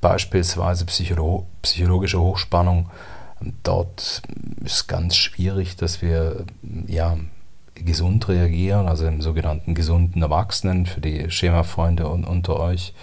[0.00, 2.90] beispielsweise Psycholo psychologische Hochspannung,
[3.62, 4.22] dort
[4.64, 6.44] ist ganz schwierig, dass wir
[6.86, 7.18] ja,
[7.84, 12.94] gesund reagieren, also im sogenannten gesunden Erwachsenen, für die Schemafreunde unter euch,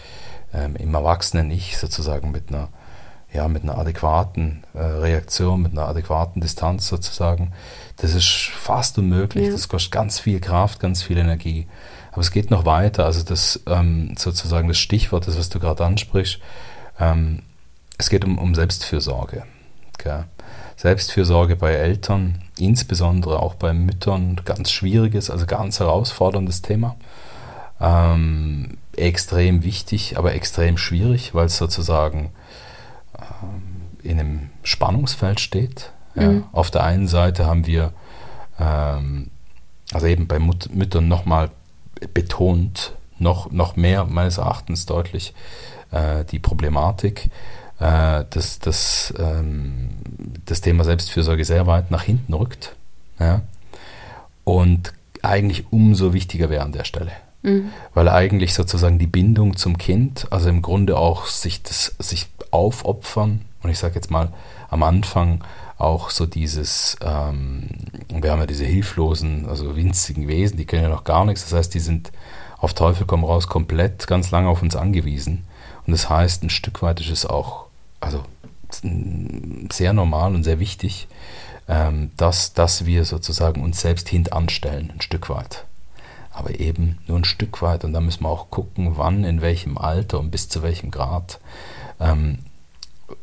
[0.54, 2.70] ähm, im Erwachsenen-Ich sozusagen mit einer
[3.34, 7.52] ja, mit einer adäquaten äh, Reaktion, mit einer adäquaten Distanz sozusagen.
[7.98, 9.48] Das ist fast unmöglich.
[9.48, 9.52] Ja.
[9.52, 11.68] Das kostet ganz viel Kraft, ganz viel Energie.
[12.12, 13.06] Aber es geht noch weiter.
[13.06, 16.40] Also das ähm, sozusagen das Stichwort, das was du gerade ansprichst,
[17.00, 17.42] ähm,
[17.98, 19.44] es geht um, um Selbstfürsorge.
[19.96, 20.24] Okay.
[20.76, 26.96] Selbstfürsorge bei Eltern, insbesondere auch bei Müttern, ganz schwieriges, also ganz herausforderndes Thema.
[27.80, 32.32] Ähm, extrem wichtig, aber extrem schwierig, weil es sozusagen
[33.18, 35.92] äh, in einem Spannungsfeld steht.
[36.16, 36.30] Ja.
[36.30, 36.44] Mhm.
[36.52, 37.92] Auf der einen Seite haben wir,
[38.60, 39.30] ähm,
[39.92, 41.50] also eben bei Mut Müttern nochmal
[42.14, 45.34] betont, noch, noch mehr meines Erachtens deutlich,
[45.92, 47.30] äh, die Problematik,
[47.80, 49.90] äh, dass, dass ähm,
[50.46, 52.76] das Thema Selbstfürsorge sehr weit nach hinten rückt.
[53.20, 53.42] Ja.
[54.44, 57.12] Und eigentlich umso wichtiger wäre an der Stelle.
[57.44, 57.70] Mhm.
[57.94, 63.42] Weil eigentlich sozusagen die Bindung zum Kind, also im Grunde auch sich, das, sich aufopfern,
[63.62, 64.34] und ich sage jetzt mal
[64.70, 65.44] am Anfang
[65.78, 67.70] auch so dieses, ähm,
[68.10, 71.54] wir haben ja diese hilflosen, also winzigen Wesen, die können ja noch gar nichts, das
[71.54, 72.12] heißt, die sind
[72.58, 75.44] auf Teufel komm raus komplett ganz lange auf uns angewiesen.
[75.86, 77.66] Und das heißt, ein Stück weit ist es auch,
[78.00, 78.24] also
[79.72, 81.08] sehr normal und sehr wichtig,
[81.68, 85.66] ähm, dass, dass wir sozusagen uns selbst hintanstellen, ein Stück weit
[86.34, 87.86] aber eben nur ein Stück weit.
[87.86, 91.40] Und da müssen wir auch gucken, wann, in welchem Alter und bis zu welchem Grad.
[92.00, 92.40] Ähm,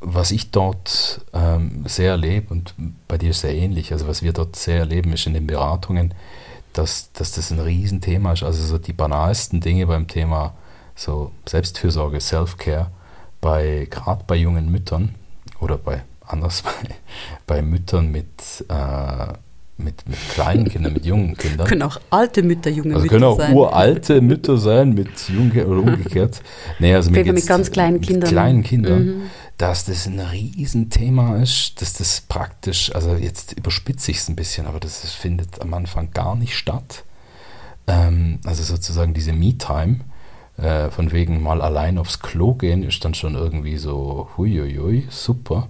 [0.01, 2.75] was ich dort ähm, sehr erlebe, und
[3.09, 6.15] bei dir ist sehr ähnlich, also was wir dort sehr erleben, ist in den Beratungen,
[6.73, 8.45] dass, dass das ein Riesenthema ist.
[8.45, 10.55] Also so die banalsten Dinge beim Thema
[11.01, 12.91] so Selbstfürsorge, Self-Care,
[13.41, 15.15] bei, gerade bei jungen Müttern
[15.61, 16.73] oder bei anders bei,
[17.47, 18.29] bei Müttern mit
[18.69, 19.33] äh,
[19.79, 21.67] mit, mit kleinen Kindern, mit jungen Kindern.
[21.67, 23.55] Können auch alte Mütter, junge also Mütter können auch sein.
[23.55, 26.43] uralte Mütter sein mit jungen oder umgekehrt.
[26.79, 28.29] Nee, also mit, mit ganz kleinen Kindern.
[28.29, 29.23] kleinen Kindern, mhm.
[29.57, 34.67] dass das ein Riesenthema ist, dass das praktisch, also jetzt überspitze ich es ein bisschen,
[34.67, 37.05] aber das findet am Anfang gar nicht statt.
[37.87, 40.01] Ähm, also sozusagen diese Me-Time,
[40.61, 45.69] äh, von wegen mal allein aufs Klo gehen, ist dann schon irgendwie so, huiuiui, super.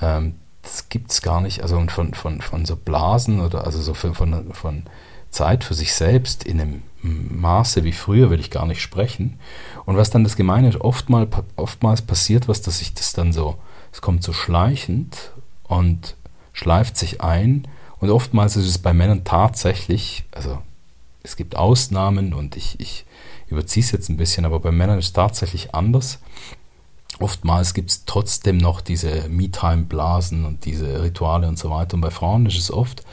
[0.00, 1.62] Ähm, das gibt es gar nicht.
[1.62, 4.82] Also von, von, von so Blasen oder also so von, von, von
[5.30, 9.38] Zeit für sich selbst in einem Maße wie früher will ich gar nicht sprechen.
[9.84, 13.56] Und was dann das Gemeine ist, oftmals, oftmals passiert was, dass sich das dann so,
[13.92, 15.30] es kommt so schleichend
[15.64, 16.16] und
[16.52, 17.68] schleift sich ein.
[18.00, 20.58] Und oftmals ist es bei Männern tatsächlich, also
[21.22, 23.04] es gibt Ausnahmen und ich, ich
[23.48, 26.18] überziehe es jetzt ein bisschen, aber bei Männern ist es tatsächlich anders.
[27.18, 31.94] Oftmals gibt es trotzdem noch diese Me-Time-Blasen und diese Rituale und so weiter.
[31.94, 33.04] Und bei Frauen ist es oft,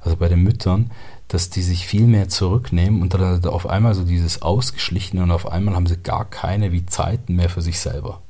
[0.00, 0.90] also bei den Müttern,
[1.28, 5.50] dass die sich viel mehr zurücknehmen und dann auf einmal so dieses Ausgeschlichene und auf
[5.50, 8.20] einmal haben sie gar keine wie Zeiten mehr für sich selber.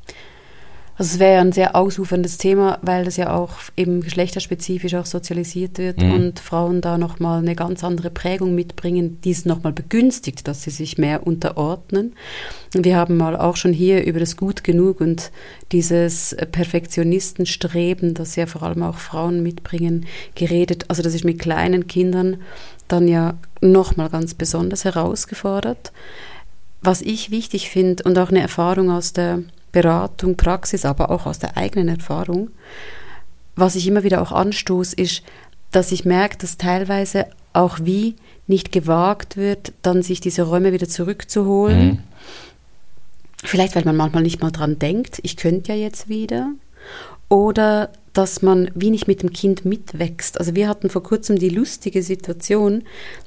[0.98, 5.06] Also es wäre ja ein sehr ausuferndes Thema, weil das ja auch eben geschlechterspezifisch auch
[5.06, 6.12] sozialisiert wird mhm.
[6.12, 10.70] und Frauen da nochmal eine ganz andere Prägung mitbringen, die es nochmal begünstigt, dass sie
[10.70, 12.14] sich mehr unterordnen.
[12.74, 15.30] Und wir haben mal auch schon hier über das Gut genug und
[15.72, 20.84] dieses Perfektionistenstreben, das ja vor allem auch Frauen mitbringen, geredet.
[20.88, 22.36] Also das ist mit kleinen Kindern
[22.88, 25.92] dann ja nochmal ganz besonders herausgefordert.
[26.82, 31.38] Was ich wichtig finde und auch eine Erfahrung aus der Beratung, Praxis, aber auch aus
[31.38, 32.50] der eigenen Erfahrung.
[33.56, 35.22] Was ich immer wieder auch anstoße, ist,
[35.70, 38.14] dass ich merke, dass teilweise auch wie
[38.46, 41.86] nicht gewagt wird, dann sich diese Räume wieder zurückzuholen.
[41.86, 41.98] Mhm.
[43.44, 46.52] Vielleicht, weil man manchmal nicht mal dran denkt, ich könnte ja jetzt wieder.
[47.28, 50.38] Oder dass man wie nicht mit dem Kind mitwächst.
[50.38, 52.82] Also wir hatten vor kurzem die lustige Situation,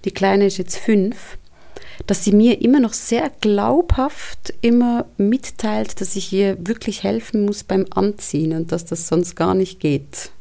[0.06, 1.38] die Kleine ist jetzt fünf,
[2.08, 7.64] dass sie mir immer noch sehr glaubhaft immer mitteilt, dass ich ihr wirklich helfen muss
[7.64, 10.32] beim Anziehen und dass das sonst gar nicht geht.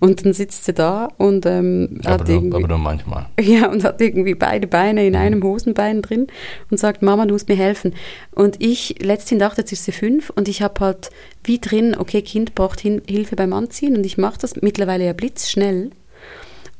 [0.00, 3.26] Und dann sitzt sie da und ähm, aber hat nur, irgendwie, aber nur manchmal.
[3.40, 5.18] Ja, und hat irgendwie beide Beine in mhm.
[5.18, 6.26] einem Hosenbein drin
[6.70, 7.94] und sagt, Mama, du musst mir helfen.
[8.32, 11.10] Und ich, letzthin dachte, jetzt ist sie fünf und ich habe halt
[11.44, 15.90] wie drin, okay, Kind braucht Hilfe beim Anziehen und ich mache das mittlerweile ja blitzschnell.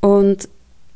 [0.00, 0.48] Und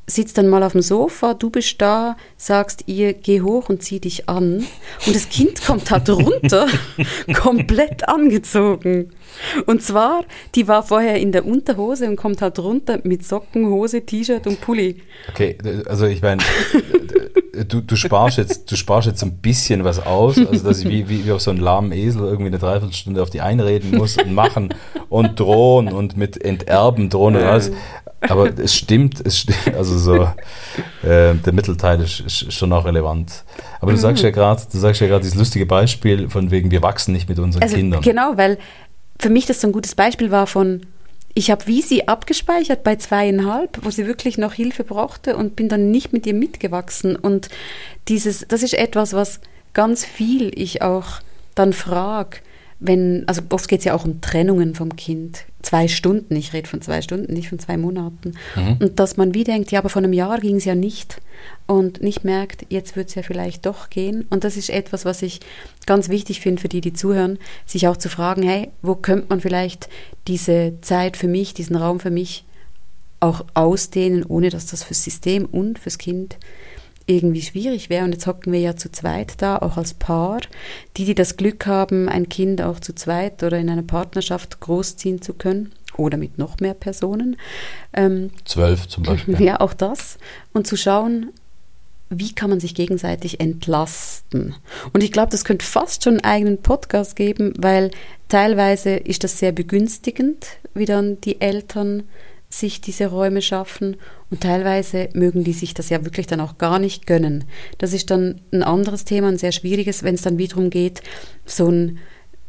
[0.08, 4.00] sitzt dann mal auf dem Sofa, du bist da, sagst ihr, geh hoch und zieh
[4.00, 4.64] dich an.
[5.06, 6.66] Und das Kind kommt halt runter,
[7.34, 9.10] komplett angezogen.
[9.66, 14.00] Und zwar, die war vorher in der Unterhose und kommt halt runter mit Socken, Hose,
[14.00, 15.02] T-Shirt und Pulli.
[15.28, 16.42] Okay, also ich meine,
[17.68, 21.08] du, du, sparst jetzt, du sparst jetzt ein bisschen was aus, also dass ich wie,
[21.08, 24.32] wie, wie auf so einen lahmen Esel irgendwie eine Dreiviertelstunde auf die einreden muss und
[24.32, 24.70] machen
[25.10, 27.70] und drohen und mit Enterben drohen und alles.
[28.20, 30.22] Aber es stimmt, es stimmt, also so,
[31.02, 33.44] äh, der Mittelteil ist, ist, schon auch relevant.
[33.80, 36.82] Aber du sagst ja gerade, du sagst ja gerade dieses lustige Beispiel von wegen, wir
[36.82, 38.00] wachsen nicht mit unseren also, Kindern.
[38.02, 38.58] Genau, weil
[39.20, 40.82] für mich das so ein gutes Beispiel war von,
[41.34, 45.68] ich habe wie sie abgespeichert bei zweieinhalb, wo sie wirklich noch Hilfe brauchte und bin
[45.68, 47.14] dann nicht mit ihr mitgewachsen.
[47.14, 47.48] Und
[48.08, 49.40] dieses, das ist etwas, was
[49.74, 51.20] ganz viel ich auch
[51.54, 52.38] dann frage,
[52.80, 55.44] wenn, also oft geht es ja auch um Trennungen vom Kind.
[55.62, 58.34] Zwei Stunden, ich rede von zwei Stunden, nicht von zwei Monaten.
[58.54, 58.76] Mhm.
[58.80, 61.20] Und dass man wie denkt, ja, aber vor einem Jahr ging es ja nicht.
[61.66, 64.26] Und nicht merkt, jetzt wird es ja vielleicht doch gehen.
[64.30, 65.40] Und das ist etwas, was ich
[65.86, 69.40] ganz wichtig finde für die, die zuhören, sich auch zu fragen, hey, wo könnte man
[69.40, 69.88] vielleicht
[70.28, 72.44] diese Zeit für mich, diesen Raum für mich
[73.20, 76.36] auch ausdehnen, ohne dass das fürs System und fürs Kind
[77.08, 78.04] irgendwie schwierig wäre.
[78.04, 80.40] Und jetzt hocken wir ja zu zweit da, auch als Paar.
[80.96, 85.22] Die, die das Glück haben, ein Kind auch zu zweit oder in einer Partnerschaft großziehen
[85.22, 87.36] zu können oder mit noch mehr Personen.
[87.92, 89.40] Ähm, Zwölf zum Beispiel.
[89.40, 90.18] Ja, auch das.
[90.52, 91.30] Und zu schauen,
[92.10, 94.54] wie kann man sich gegenseitig entlasten?
[94.92, 97.90] Und ich glaube, das könnte fast schon einen eigenen Podcast geben, weil
[98.28, 102.04] teilweise ist das sehr begünstigend, wie dann die Eltern
[102.50, 103.96] sich diese Räume schaffen
[104.30, 107.44] und teilweise mögen die sich das ja wirklich dann auch gar nicht gönnen.
[107.78, 111.02] Das ist dann ein anderes Thema, ein sehr schwieriges, wenn es dann wiederum geht,
[111.44, 111.98] so ein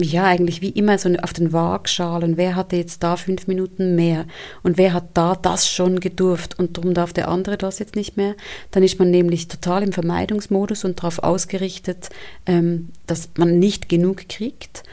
[0.02, 2.38] ja, eigentlich wie immer so auf den Waagschalen.
[2.38, 4.26] Wer hatte jetzt da fünf Minuten mehr?
[4.64, 8.16] Und wer hat da das schon gedurft und darum darf der andere das jetzt nicht
[8.16, 8.36] mehr?
[8.72, 12.10] Dann ist man nämlich total im Vermeidungsmodus und darauf ausgerichtet,
[12.46, 14.84] ähm, dass man nicht genug kriegt.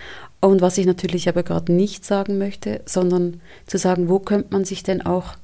[0.46, 4.64] Und was ich natürlich aber gerade nicht sagen möchte, sondern zu sagen, wo könnte man
[4.64, 5.34] sich denn auch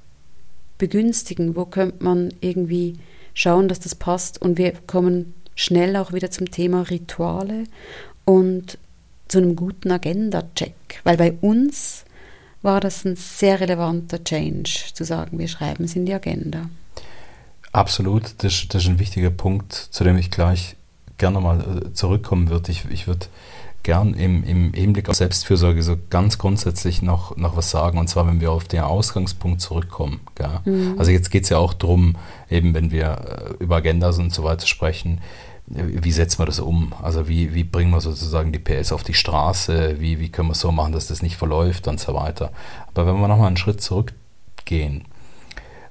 [0.79, 2.99] begünstigen, wo könnte man irgendwie
[3.35, 4.41] schauen, dass das passt.
[4.41, 7.65] Und wir kommen schnell auch wieder zum Thema Rituale
[8.25, 8.79] und
[9.27, 10.75] zu einem guten Agenda-Check.
[11.03, 12.05] Weil bei uns
[12.63, 16.71] war das ein sehr relevanter Change, zu sagen, wir schreiben es in die Agenda.
[17.73, 20.77] Absolut, das, das ist ein wichtiger Punkt, zu dem ich gleich
[21.19, 22.71] gerne mal äh, zurückkommen würde.
[22.71, 23.27] Ich, ich würde
[23.83, 28.27] gern im, im Hinblick auf Selbstfürsorge so ganz grundsätzlich noch, noch was sagen, und zwar,
[28.27, 30.21] wenn wir auf den Ausgangspunkt zurückkommen.
[30.65, 30.95] Mhm.
[30.99, 32.17] Also jetzt geht es ja auch darum,
[32.51, 35.21] eben wenn wir äh, über Agendas und so weiter sprechen,
[35.67, 36.93] wie setzen wir das um?
[37.01, 39.97] Also wie, wie bringen wir sozusagen die PS auf die Straße?
[40.01, 42.51] Wie, wie können wir es so machen, dass das nicht verläuft und so weiter?
[42.89, 45.05] Aber wenn wir nochmal einen Schritt zurückgehen,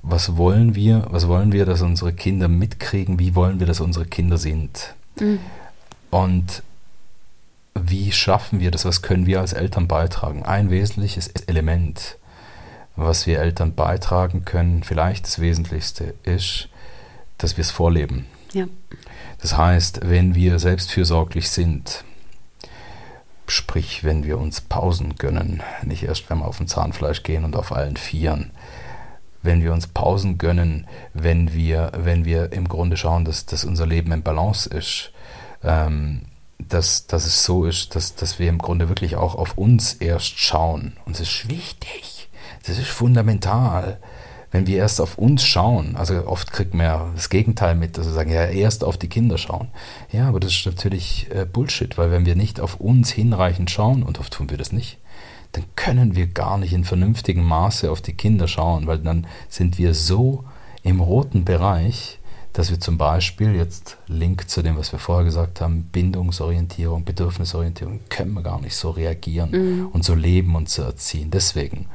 [0.03, 3.17] was wollen wir, was wollen wir, dass unsere Kinder mitkriegen?
[3.17, 4.93] Wie wollen wir, dass unsere Kinder sind?
[5.19, 5.39] Mhm.
[6.09, 6.63] Und
[7.89, 8.85] wie schaffen wir das?
[8.85, 10.43] Was können wir als Eltern beitragen?
[10.43, 12.17] Ein wesentliches Element,
[12.95, 16.69] was wir Eltern beitragen können, vielleicht das Wesentlichste, ist,
[17.37, 18.25] dass wir es vorleben.
[18.53, 18.65] Ja.
[19.41, 22.03] Das heißt, wenn wir selbstfürsorglich sind,
[23.47, 27.55] sprich, wenn wir uns Pausen gönnen, nicht erst, wenn wir auf dem Zahnfleisch gehen und
[27.55, 28.51] auf allen Vieren,
[29.43, 33.87] wenn wir uns Pausen gönnen, wenn wir, wenn wir im Grunde schauen, dass, dass unser
[33.87, 35.11] Leben in Balance ist,
[35.63, 36.21] ähm,
[36.69, 40.39] dass, dass es so ist, dass, dass wir im Grunde wirklich auch auf uns erst
[40.39, 40.93] schauen.
[41.05, 42.29] Und das ist wichtig,
[42.65, 43.99] das ist fundamental.
[44.53, 48.05] Wenn wir erst auf uns schauen, also oft kriegt man ja das Gegenteil mit, dass
[48.05, 49.69] wir sagen, ja, erst auf die Kinder schauen.
[50.11, 54.03] Ja, aber das ist natürlich äh, Bullshit, weil wenn wir nicht auf uns hinreichend schauen,
[54.03, 54.97] und oft tun wir das nicht,
[55.53, 59.77] dann können wir gar nicht in vernünftigem Maße auf die Kinder schauen, weil dann sind
[59.77, 60.43] wir so
[60.83, 62.19] im roten Bereich,
[62.53, 68.01] dass wir zum Beispiel jetzt Link zu dem, was wir vorher gesagt haben, Bindungsorientierung, Bedürfnisorientierung,
[68.09, 69.87] können wir gar nicht so reagieren mhm.
[69.87, 71.31] und so leben und so erziehen.
[71.31, 71.87] Deswegen,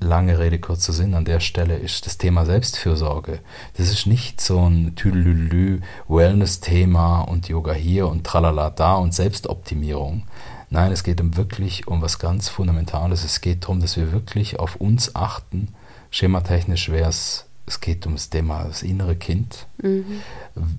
[0.00, 3.40] lange Rede, kurzer Sinn an der Stelle ist das Thema Selbstfürsorge.
[3.76, 10.22] Das ist nicht so ein Tüdelülü Wellness-Thema und Yoga hier und Tralala da und Selbstoptimierung.
[10.70, 13.24] Nein, es geht um wirklich um was ganz Fundamentales.
[13.24, 15.68] Es geht darum, dass wir wirklich auf uns achten.
[16.10, 19.66] Schematechnisch wäre es, es geht um das Thema das innere Kind.
[19.82, 20.22] Mhm.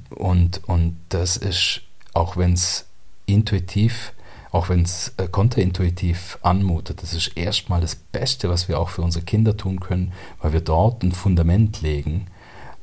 [0.10, 1.82] Und, und das ist,
[2.14, 2.86] auch wenn es
[3.26, 4.14] intuitiv,
[4.52, 9.02] auch wenn es äh, konterintuitiv anmutet, das ist erstmal das Beste, was wir auch für
[9.02, 12.28] unsere Kinder tun können, weil wir dort ein Fundament legen,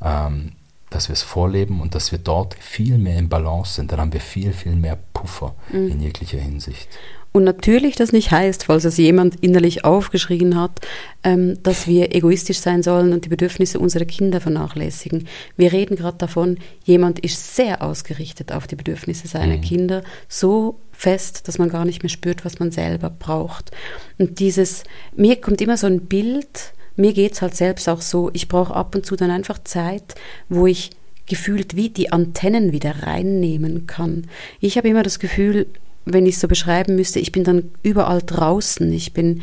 [0.02, 0.52] ähm,
[0.90, 3.90] dass wir es vorleben und dass wir dort viel mehr im Balance sind.
[3.90, 5.88] Dann haben wir viel, viel mehr Puffer mhm.
[5.88, 6.88] in jeglicher Hinsicht.
[7.36, 10.78] Und natürlich das nicht heißt, falls es jemand innerlich aufgeschrien hat,
[11.24, 15.26] ähm, dass wir egoistisch sein sollen und die Bedürfnisse unserer Kinder vernachlässigen.
[15.56, 19.62] Wir reden gerade davon, jemand ist sehr ausgerichtet auf die Bedürfnisse seiner mhm.
[19.62, 23.72] Kinder, so fest, dass man gar nicht mehr spürt, was man selber braucht.
[24.16, 24.84] Und dieses,
[25.16, 28.76] mir kommt immer so ein Bild, mir geht es halt selbst auch so, ich brauche
[28.76, 30.14] ab und zu dann einfach Zeit,
[30.48, 30.90] wo ich
[31.26, 34.28] gefühlt wie die Antennen wieder reinnehmen kann.
[34.60, 35.66] Ich habe immer das Gefühl,
[36.04, 38.92] wenn ich es so beschreiben müsste, ich bin dann überall draußen.
[38.92, 39.42] Ich bin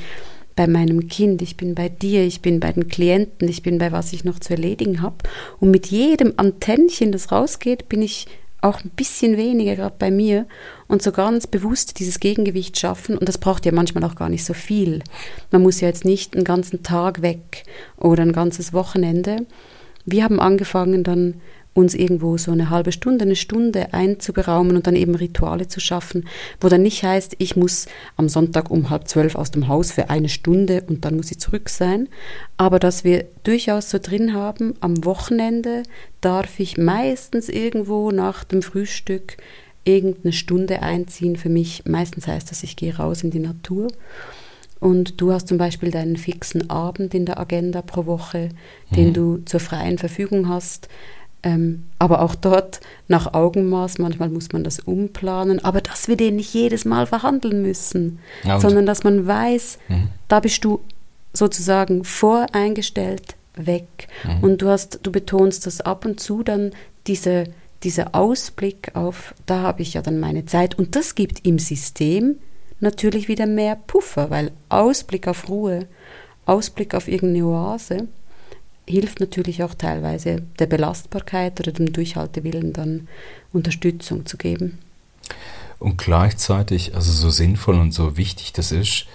[0.56, 3.92] bei meinem Kind, ich bin bei dir, ich bin bei den Klienten, ich bin bei
[3.92, 5.16] was ich noch zu erledigen habe.
[5.60, 8.28] Und mit jedem Antennchen, das rausgeht, bin ich
[8.62, 10.46] auch ein bisschen weniger gerade bei mir
[10.88, 13.18] und so ganz bewusst dieses Gegengewicht schaffen.
[13.18, 15.02] Und das braucht ja manchmal auch gar nicht so viel.
[15.50, 17.64] Man muss ja jetzt nicht einen ganzen Tag weg
[17.98, 19.48] oder ein ganzes Wochenende.
[20.06, 21.42] Wir haben angefangen dann
[21.74, 26.28] uns irgendwo so eine halbe Stunde, eine Stunde einzuberaumen und dann eben Rituale zu schaffen,
[26.60, 27.86] wo dann nicht heißt, ich muss
[28.18, 31.40] am Sonntag um halb zwölf aus dem Haus für eine Stunde und dann muss ich
[31.40, 32.10] zurück sein,
[32.58, 35.84] aber dass wir durchaus so drin haben, am Wochenende
[36.20, 39.38] darf ich meistens irgendwo nach dem Frühstück
[39.84, 41.84] irgendeine Stunde einziehen für mich.
[41.86, 43.88] Meistens heißt das, ich gehe raus in die Natur.
[44.80, 48.50] Und du hast zum Beispiel deinen fixen Abend in der Agenda pro Woche,
[48.96, 49.14] den mhm.
[49.14, 50.88] du zur freien Verfügung hast.
[51.44, 56.36] Ähm, aber auch dort nach Augenmaß, manchmal muss man das umplanen, aber dass wir den
[56.36, 60.10] nicht jedes Mal verhandeln müssen, ja, sondern dass man weiß, mhm.
[60.28, 60.82] da bist du
[61.34, 64.08] sozusagen voreingestellt weg.
[64.24, 64.44] Mhm.
[64.44, 66.72] Und du hast, du betonst das ab und zu dann
[67.08, 67.46] diese,
[67.84, 70.78] dieser Ausblick auf, da habe ich ja dann meine Zeit.
[70.78, 72.36] Und das gibt im System
[72.80, 75.88] natürlich wieder mehr Puffer, weil Ausblick auf Ruhe,
[76.46, 78.08] Ausblick auf irgendeine Oase,
[78.88, 83.08] hilft natürlich auch teilweise der Belastbarkeit oder dem Durchhaltewillen dann
[83.54, 84.80] Unterstützung zu geben.
[85.80, 89.08] Und gleichzeitig, also so sinnvoll und so wichtig das ist,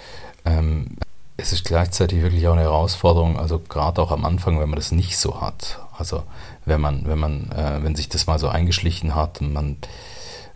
[0.44, 0.96] ähm,
[1.36, 4.90] es ist gleichzeitig wirklich auch eine Herausforderung, also gerade auch am Anfang, wenn man das
[4.90, 5.80] nicht so hat.
[5.96, 6.22] Also
[6.64, 9.76] wenn man, wenn man, äh, wenn sich das mal so eingeschlichen hat und man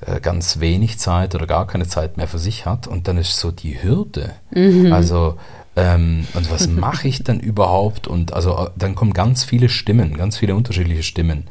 [0.07, 3.39] äh, ganz wenig Zeit oder gar keine Zeit mehr für sich hat und dann ist
[3.39, 4.33] so die Hürde.
[4.51, 4.93] Mhm.
[4.93, 5.39] Also
[5.81, 8.07] ähm, und was mache ich dann überhaupt?
[8.07, 11.45] Und also äh, dann kommen ganz viele Stimmen, ganz viele unterschiedliche Stimmen.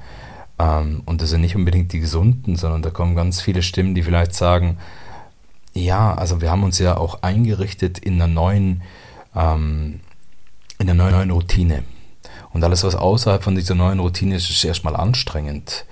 [0.60, 4.04] Ähm, und das sind nicht unbedingt die gesunden, sondern da kommen ganz viele Stimmen, die
[4.04, 4.78] vielleicht sagen,
[5.74, 8.84] ja, also wir haben uns ja auch eingerichtet in einer neuen,
[9.36, 10.02] ähm,
[10.78, 11.84] in einer neuen Routine.
[12.52, 15.86] Und alles, was außerhalb von dieser neuen Routine ist, ist erstmal anstrengend.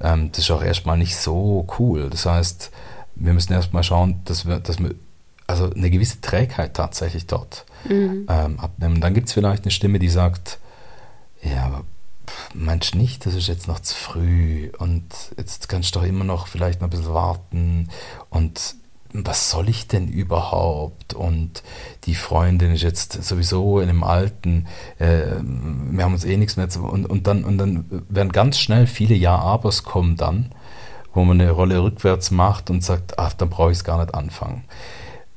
[0.00, 2.08] Ähm, das ist auch erstmal nicht so cool.
[2.10, 2.70] Das heißt,
[3.16, 4.94] wir müssen erstmal schauen, dass wir, dass wir
[5.46, 8.26] also eine gewisse Trägheit tatsächlich dort mhm.
[8.28, 9.00] ähm, abnehmen.
[9.00, 10.58] Dann gibt es vielleicht eine Stimme, die sagt,
[11.42, 11.84] ja, aber
[12.54, 15.04] meinst du nicht, das ist jetzt noch zu früh und
[15.36, 17.88] jetzt kannst du doch immer noch vielleicht noch ein bisschen warten
[18.30, 18.76] und
[19.14, 21.14] was soll ich denn überhaupt?
[21.14, 21.62] Und
[22.04, 24.66] die Freundin ist jetzt sowieso in einem alten,
[24.98, 26.82] äh, wir haben uns eh nichts mehr zu.
[26.84, 30.50] Und, und, dann, und dann werden ganz schnell viele Ja-Abers kommen dann,
[31.12, 34.14] wo man eine Rolle rückwärts macht und sagt, ach, dann brauche ich es gar nicht
[34.14, 34.64] anfangen.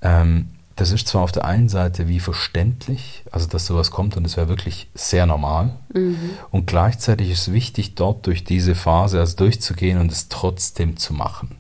[0.01, 4.25] Ähm, das ist zwar auf der einen Seite wie verständlich, also dass sowas kommt und
[4.25, 5.75] es wäre wirklich sehr normal.
[5.91, 6.29] Mhm.
[6.51, 11.13] Und gleichzeitig ist es wichtig, dort durch diese Phase also durchzugehen und es trotzdem zu
[11.13, 11.57] machen.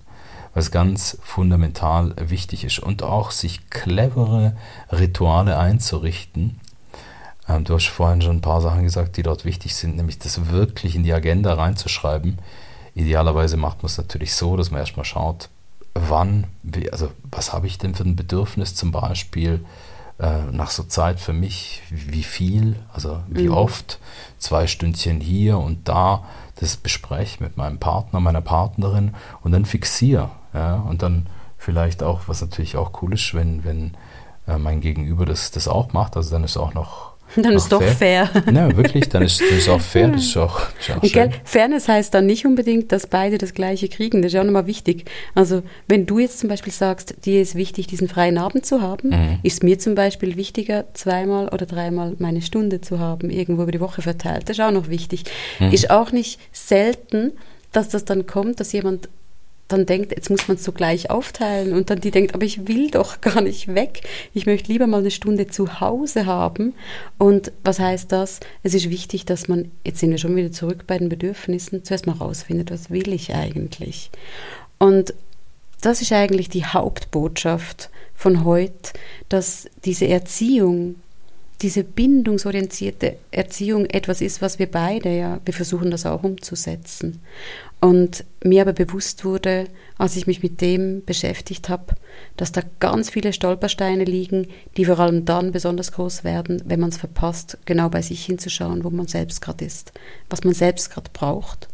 [0.53, 2.77] Was ganz fundamental wichtig ist.
[2.77, 4.55] Und auch sich clevere
[4.91, 6.59] Rituale einzurichten.
[7.49, 10.51] Ähm, du hast vorhin schon ein paar Sachen gesagt, die dort wichtig sind, nämlich das
[10.51, 12.37] wirklich in die Agenda reinzuschreiben.
[12.93, 15.49] Idealerweise macht man es natürlich so, dass man erstmal schaut,
[16.07, 19.65] wann, wie, also was habe ich denn für ein Bedürfnis zum Beispiel
[20.19, 23.53] äh, nach so Zeit für mich, wie viel, also wie mhm.
[23.53, 23.99] oft,
[24.37, 26.23] zwei Stündchen hier und da,
[26.55, 30.29] das bespreche mit meinem Partner, meiner Partnerin und dann fixiere.
[30.53, 31.27] Ja, und dann
[31.57, 33.95] vielleicht auch, was natürlich auch cool ist, wenn, wenn
[34.47, 37.06] äh, mein Gegenüber das, das auch macht, also dann ist auch noch
[37.43, 38.27] Dann ist doch fair.
[38.27, 38.43] fair.
[38.53, 40.09] Ja, wirklich, dann ist das auch fair.
[40.09, 41.31] Das ist auch, das ist auch schön.
[41.43, 44.21] Fairness heißt dann nicht unbedingt, dass beide das Gleiche kriegen.
[44.21, 45.05] Das ist ja auch nochmal wichtig.
[45.35, 49.09] Also, wenn du jetzt zum Beispiel sagst, dir ist wichtig, diesen freien Abend zu haben,
[49.09, 49.39] mhm.
[49.43, 53.81] ist mir zum Beispiel wichtiger, zweimal oder dreimal meine Stunde zu haben, irgendwo über die
[53.81, 54.49] Woche verteilt.
[54.49, 55.23] Das ist auch noch wichtig.
[55.59, 55.71] Mhm.
[55.71, 57.31] Ist auch nicht selten,
[57.71, 59.09] dass das dann kommt, dass jemand
[59.67, 62.67] dann denkt, jetzt muss man es so gleich aufteilen und dann die denkt, aber ich
[62.67, 64.01] will doch gar nicht weg.
[64.33, 66.73] Ich möchte lieber mal eine Stunde zu Hause haben.
[67.17, 68.39] Und was heißt das?
[68.63, 72.07] Es ist wichtig, dass man, jetzt sind wir schon wieder zurück bei den Bedürfnissen, zuerst
[72.07, 74.09] mal rausfindet, was will ich eigentlich?
[74.77, 75.13] Und
[75.81, 78.93] das ist eigentlich die Hauptbotschaft von heute,
[79.29, 80.95] dass diese Erziehung,
[81.61, 87.19] diese bindungsorientierte Erziehung etwas ist, was wir beide, ja, wir versuchen das auch umzusetzen.
[87.79, 89.65] Und mir aber bewusst wurde,
[89.97, 91.95] als ich mich mit dem beschäftigt habe,
[92.35, 94.47] dass da ganz viele Stolpersteine liegen,
[94.77, 98.83] die vor allem dann besonders groß werden, wenn man es verpasst, genau bei sich hinzuschauen,
[98.83, 99.93] wo man selbst gerade ist,
[100.29, 101.67] was man selbst gerade braucht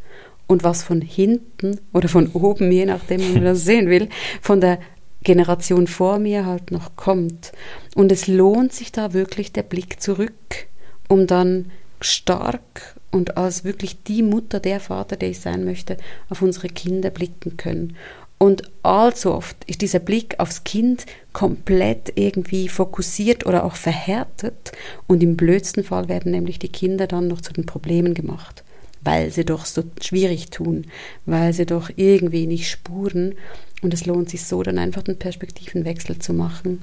[0.48, 4.10] und was von hinten oder von oben, je nachdem, wie man das sehen will,
[4.42, 4.80] von der
[5.24, 7.52] Generation vor mir halt noch kommt.
[7.96, 10.68] Und es lohnt sich da wirklich der Blick zurück,
[11.08, 11.72] um dann
[12.02, 15.98] stark und als wirklich die Mutter, der Vater, der ich sein möchte,
[16.30, 17.96] auf unsere Kinder blicken können.
[18.38, 24.74] Und allzu oft ist dieser Blick aufs Kind komplett irgendwie fokussiert oder auch verhärtet
[25.08, 28.66] und im blödsten Fall werden nämlich die Kinder dann noch zu den Problemen gemacht,
[29.02, 30.88] weil sie doch so schwierig tun,
[31.26, 33.36] weil sie doch irgendwie nicht spuren
[33.84, 36.82] und es lohnt sich so dann einfach den Perspektivenwechsel zu machen.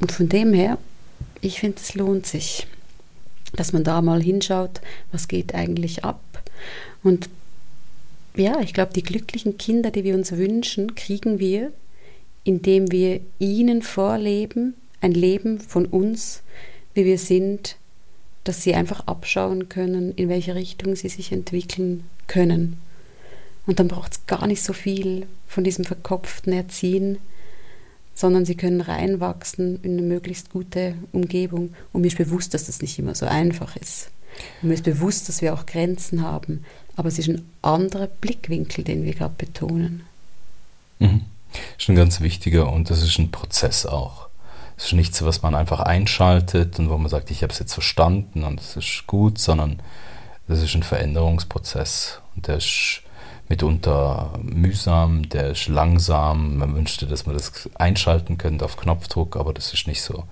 [0.00, 0.76] Und von dem her,
[1.40, 2.66] ich finde, es lohnt sich
[3.56, 4.80] dass man da mal hinschaut,
[5.12, 6.20] was geht eigentlich ab.
[7.02, 7.28] Und
[8.36, 11.72] ja, ich glaube, die glücklichen Kinder, die wir uns wünschen, kriegen wir,
[12.42, 16.42] indem wir ihnen vorleben, ein Leben von uns,
[16.94, 17.76] wie wir sind,
[18.42, 22.78] dass sie einfach abschauen können, in welche Richtung sie sich entwickeln können.
[23.66, 27.18] Und dann braucht es gar nicht so viel von diesem verkopften Erziehen,
[28.14, 31.74] sondern sie können reinwachsen in eine möglichst gute Umgebung.
[31.92, 34.10] Und mir ist bewusst, dass das nicht immer so einfach ist.
[34.62, 36.64] Und mir ist bewusst, dass wir auch Grenzen haben.
[36.96, 40.04] Aber es ist ein anderer Blickwinkel, den wir gerade betonen.
[40.98, 41.22] Mhm.
[41.88, 44.28] Ein ganz wichtiger und das ist ein Prozess auch.
[44.76, 47.74] Es ist nichts, was man einfach einschaltet und wo man sagt, ich habe es jetzt
[47.74, 49.80] verstanden und es ist gut, sondern
[50.48, 53.02] das ist ein Veränderungsprozess und der ist
[53.48, 56.58] mitunter mühsam, der ist langsam.
[56.58, 60.24] Man wünschte, dass man das einschalten könnte auf Knopfdruck, aber das ist nicht so.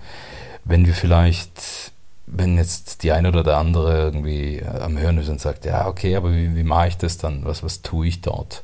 [0.64, 1.92] Wenn wir vielleicht,
[2.26, 6.16] wenn jetzt die eine oder der andere irgendwie am Hören ist und sagt, ja, okay,
[6.16, 7.44] aber wie, wie mache ich das dann?
[7.44, 8.62] Was, was tue ich dort?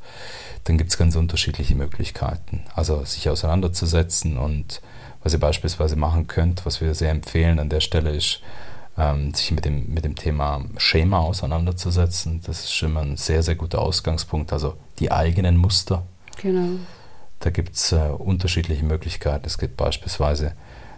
[0.64, 2.62] Dann gibt es ganz unterschiedliche Möglichkeiten.
[2.74, 4.80] Also sich auseinanderzusetzen und
[5.22, 8.40] was ihr beispielsweise machen könnt, was wir sehr empfehlen an der Stelle ist,
[8.98, 12.40] ähm, sich mit dem, mit dem Thema Schema auseinanderzusetzen.
[12.44, 14.52] Das ist schon mal ein sehr, sehr guter Ausgangspunkt.
[14.52, 16.02] Also die eigenen Muster.
[16.42, 16.80] Genau.
[17.40, 19.46] Da gibt es äh, unterschiedliche Möglichkeiten.
[19.46, 20.52] Es gibt beispielsweise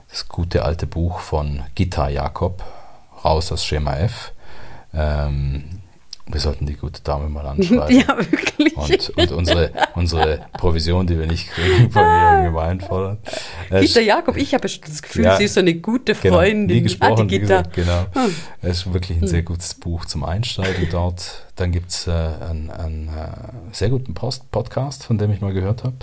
[0.08, 2.64] das gute alte Buch von Gita Jakob,
[3.24, 4.32] Raus aus Schema F.
[4.94, 5.64] Ähm,
[6.32, 7.96] wir sollten die gute Dame mal anschreiben.
[7.96, 8.76] Ja, wirklich.
[8.76, 13.18] Und, und unsere, unsre Provision, die wir nicht kriegen, von ihr irgendwie einfordern.
[13.70, 16.68] Gitta Jakob, ich habe das Gefühl, ja, sie ist so eine gute Freundin.
[16.68, 18.06] Genau, wie gesprochen, ah, wie gesagt, genau.
[18.12, 18.34] Hm.
[18.62, 21.46] Es ist wirklich ein sehr gutes Buch zum Einsteigen dort.
[21.56, 25.52] Dann gibt es äh, einen, einen äh, sehr guten Post Podcast, von dem ich mal
[25.52, 25.96] gehört habe.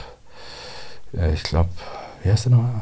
[1.15, 1.69] Äh, ich glaube,
[2.23, 2.81] wie heißt der nochmal?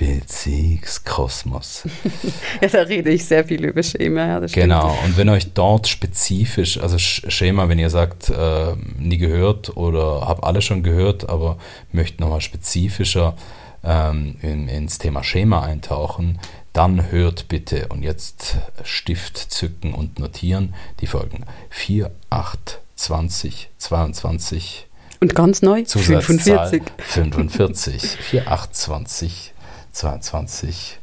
[0.00, 1.82] Beziehungskosmos.
[2.62, 4.26] ja, da rede ich sehr viel über Schema.
[4.26, 9.76] Ja, genau, und wenn euch dort spezifisch, also Schema, wenn ihr sagt, äh, nie gehört
[9.76, 11.58] oder habe alle schon gehört, aber
[11.92, 13.36] möchte nochmal spezifischer
[13.84, 16.38] ähm, in, ins Thema Schema eintauchen,
[16.72, 24.86] dann hört bitte und jetzt Stift zücken und notieren die Folgen 4, 8, 20, 22.
[25.20, 26.82] Und ganz neu, 45.
[26.96, 29.52] 45, 4, 8, 20,
[29.92, 30.98] 22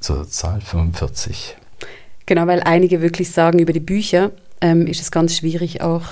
[0.00, 1.56] zur Zahl 45.
[2.26, 6.04] Genau, weil einige wirklich sagen, über die Bücher ähm, ist es ganz schwierig auch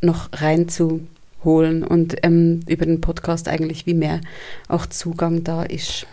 [0.00, 4.20] noch reinzuholen und ähm, über den Podcast eigentlich wie mehr
[4.68, 6.06] auch Zugang da ist.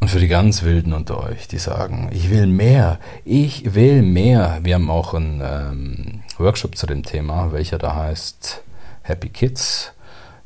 [0.00, 4.60] Und für die ganz Wilden unter euch, die sagen, ich will mehr, ich will mehr.
[4.62, 8.62] Wir haben auch einen ähm, Workshop zu dem Thema, welcher da heißt
[9.02, 9.93] Happy Kids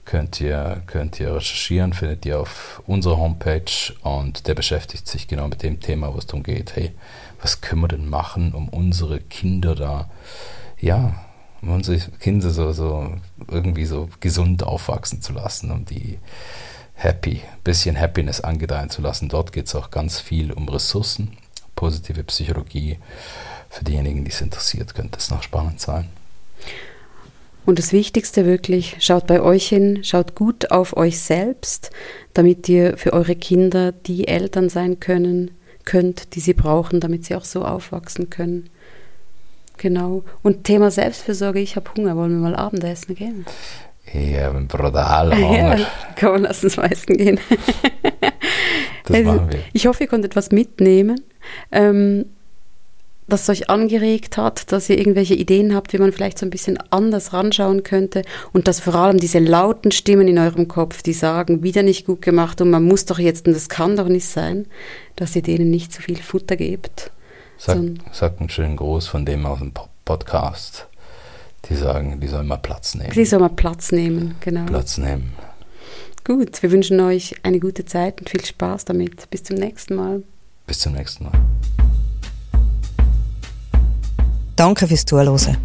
[0.09, 5.49] könnt ihr, könnt ihr recherchieren, findet ihr auf unserer Homepage und der beschäftigt sich genau
[5.49, 6.93] mit dem Thema, wo es darum geht, hey,
[7.43, 10.09] was können wir denn machen, um unsere Kinder da,
[10.81, 11.15] ja,
[11.61, 13.17] um unsere Kinder so, so
[13.49, 16.19] irgendwie so gesund aufwachsen zu lassen, um die
[16.95, 19.29] happy, bisschen Happiness angedeihen zu lassen.
[19.29, 21.37] Dort geht es auch ganz viel um Ressourcen,
[21.77, 22.99] positive Psychologie.
[23.69, 26.09] Für diejenigen, die es interessiert, könnte es noch spannend sein.
[27.69, 31.91] Und das Wichtigste wirklich, schaut bei euch hin, schaut gut auf euch selbst,
[32.33, 35.51] damit ihr für eure Kinder die Eltern sein können,
[35.85, 38.71] könnt, die sie brauchen, damit sie auch so aufwachsen können.
[39.77, 40.25] Genau.
[40.43, 43.45] Und Thema Selbstfürsorge, ich habe Hunger, wollen wir mal Abendessen gehen?
[44.15, 45.79] Ja, ein brutaler Hunger.
[45.79, 45.87] Ja,
[46.19, 47.39] komm, lass uns mal essen gehen.
[49.05, 49.61] Das Also, machen wir.
[49.75, 51.21] Ich hoffe, ihr konntet was mitnehmen,
[51.71, 52.25] ähm,
[53.29, 56.79] das euch angeregt hat, dass ihr irgendwelche Ideen habt, wie man vielleicht so ein bisschen
[56.91, 58.23] anders ranschauen könnte
[58.53, 62.23] und dass vor allem diese lauten Stimmen in eurem Kopf, die sagen, wieder nicht gut
[62.23, 64.67] gemacht und man muss doch jetzt und das kann doch nicht sein,
[65.17, 67.11] dass ihr denen nicht so viel Futter gebt.
[67.59, 67.79] Sag,
[68.13, 70.87] sag einen schönen Gruß von dem aus dem Po- Podcast.
[71.69, 73.11] Die sagen, die sollen mal Platz nehmen.
[73.13, 74.65] Die soll mal Platz nehmen, genau.
[74.65, 75.33] Platz nehmen.
[76.25, 79.29] Gut, wir wünschen euch eine gute Zeit und viel Spaß damit.
[79.31, 80.23] Bis zum nächsten Mal.
[80.67, 81.33] Bis zum nächsten Mal.
[84.59, 85.57] Danke fürs Zuhören.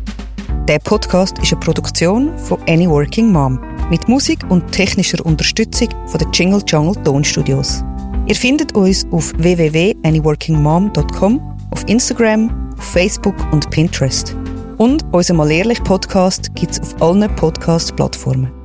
[0.67, 6.19] Der Podcast ist eine Produktion von Any Working Mom mit Musik und technischer Unterstützung von
[6.19, 7.83] den Jingle Jungle Tonstudios.
[8.27, 14.35] Ihr findet uns auf www.anyworkingmom.com, auf Instagram, auf Facebook und Pinterest.
[14.77, 18.62] Und unser Mal ehrlich Podcast gibt es auf allen Podcast-Plattformen.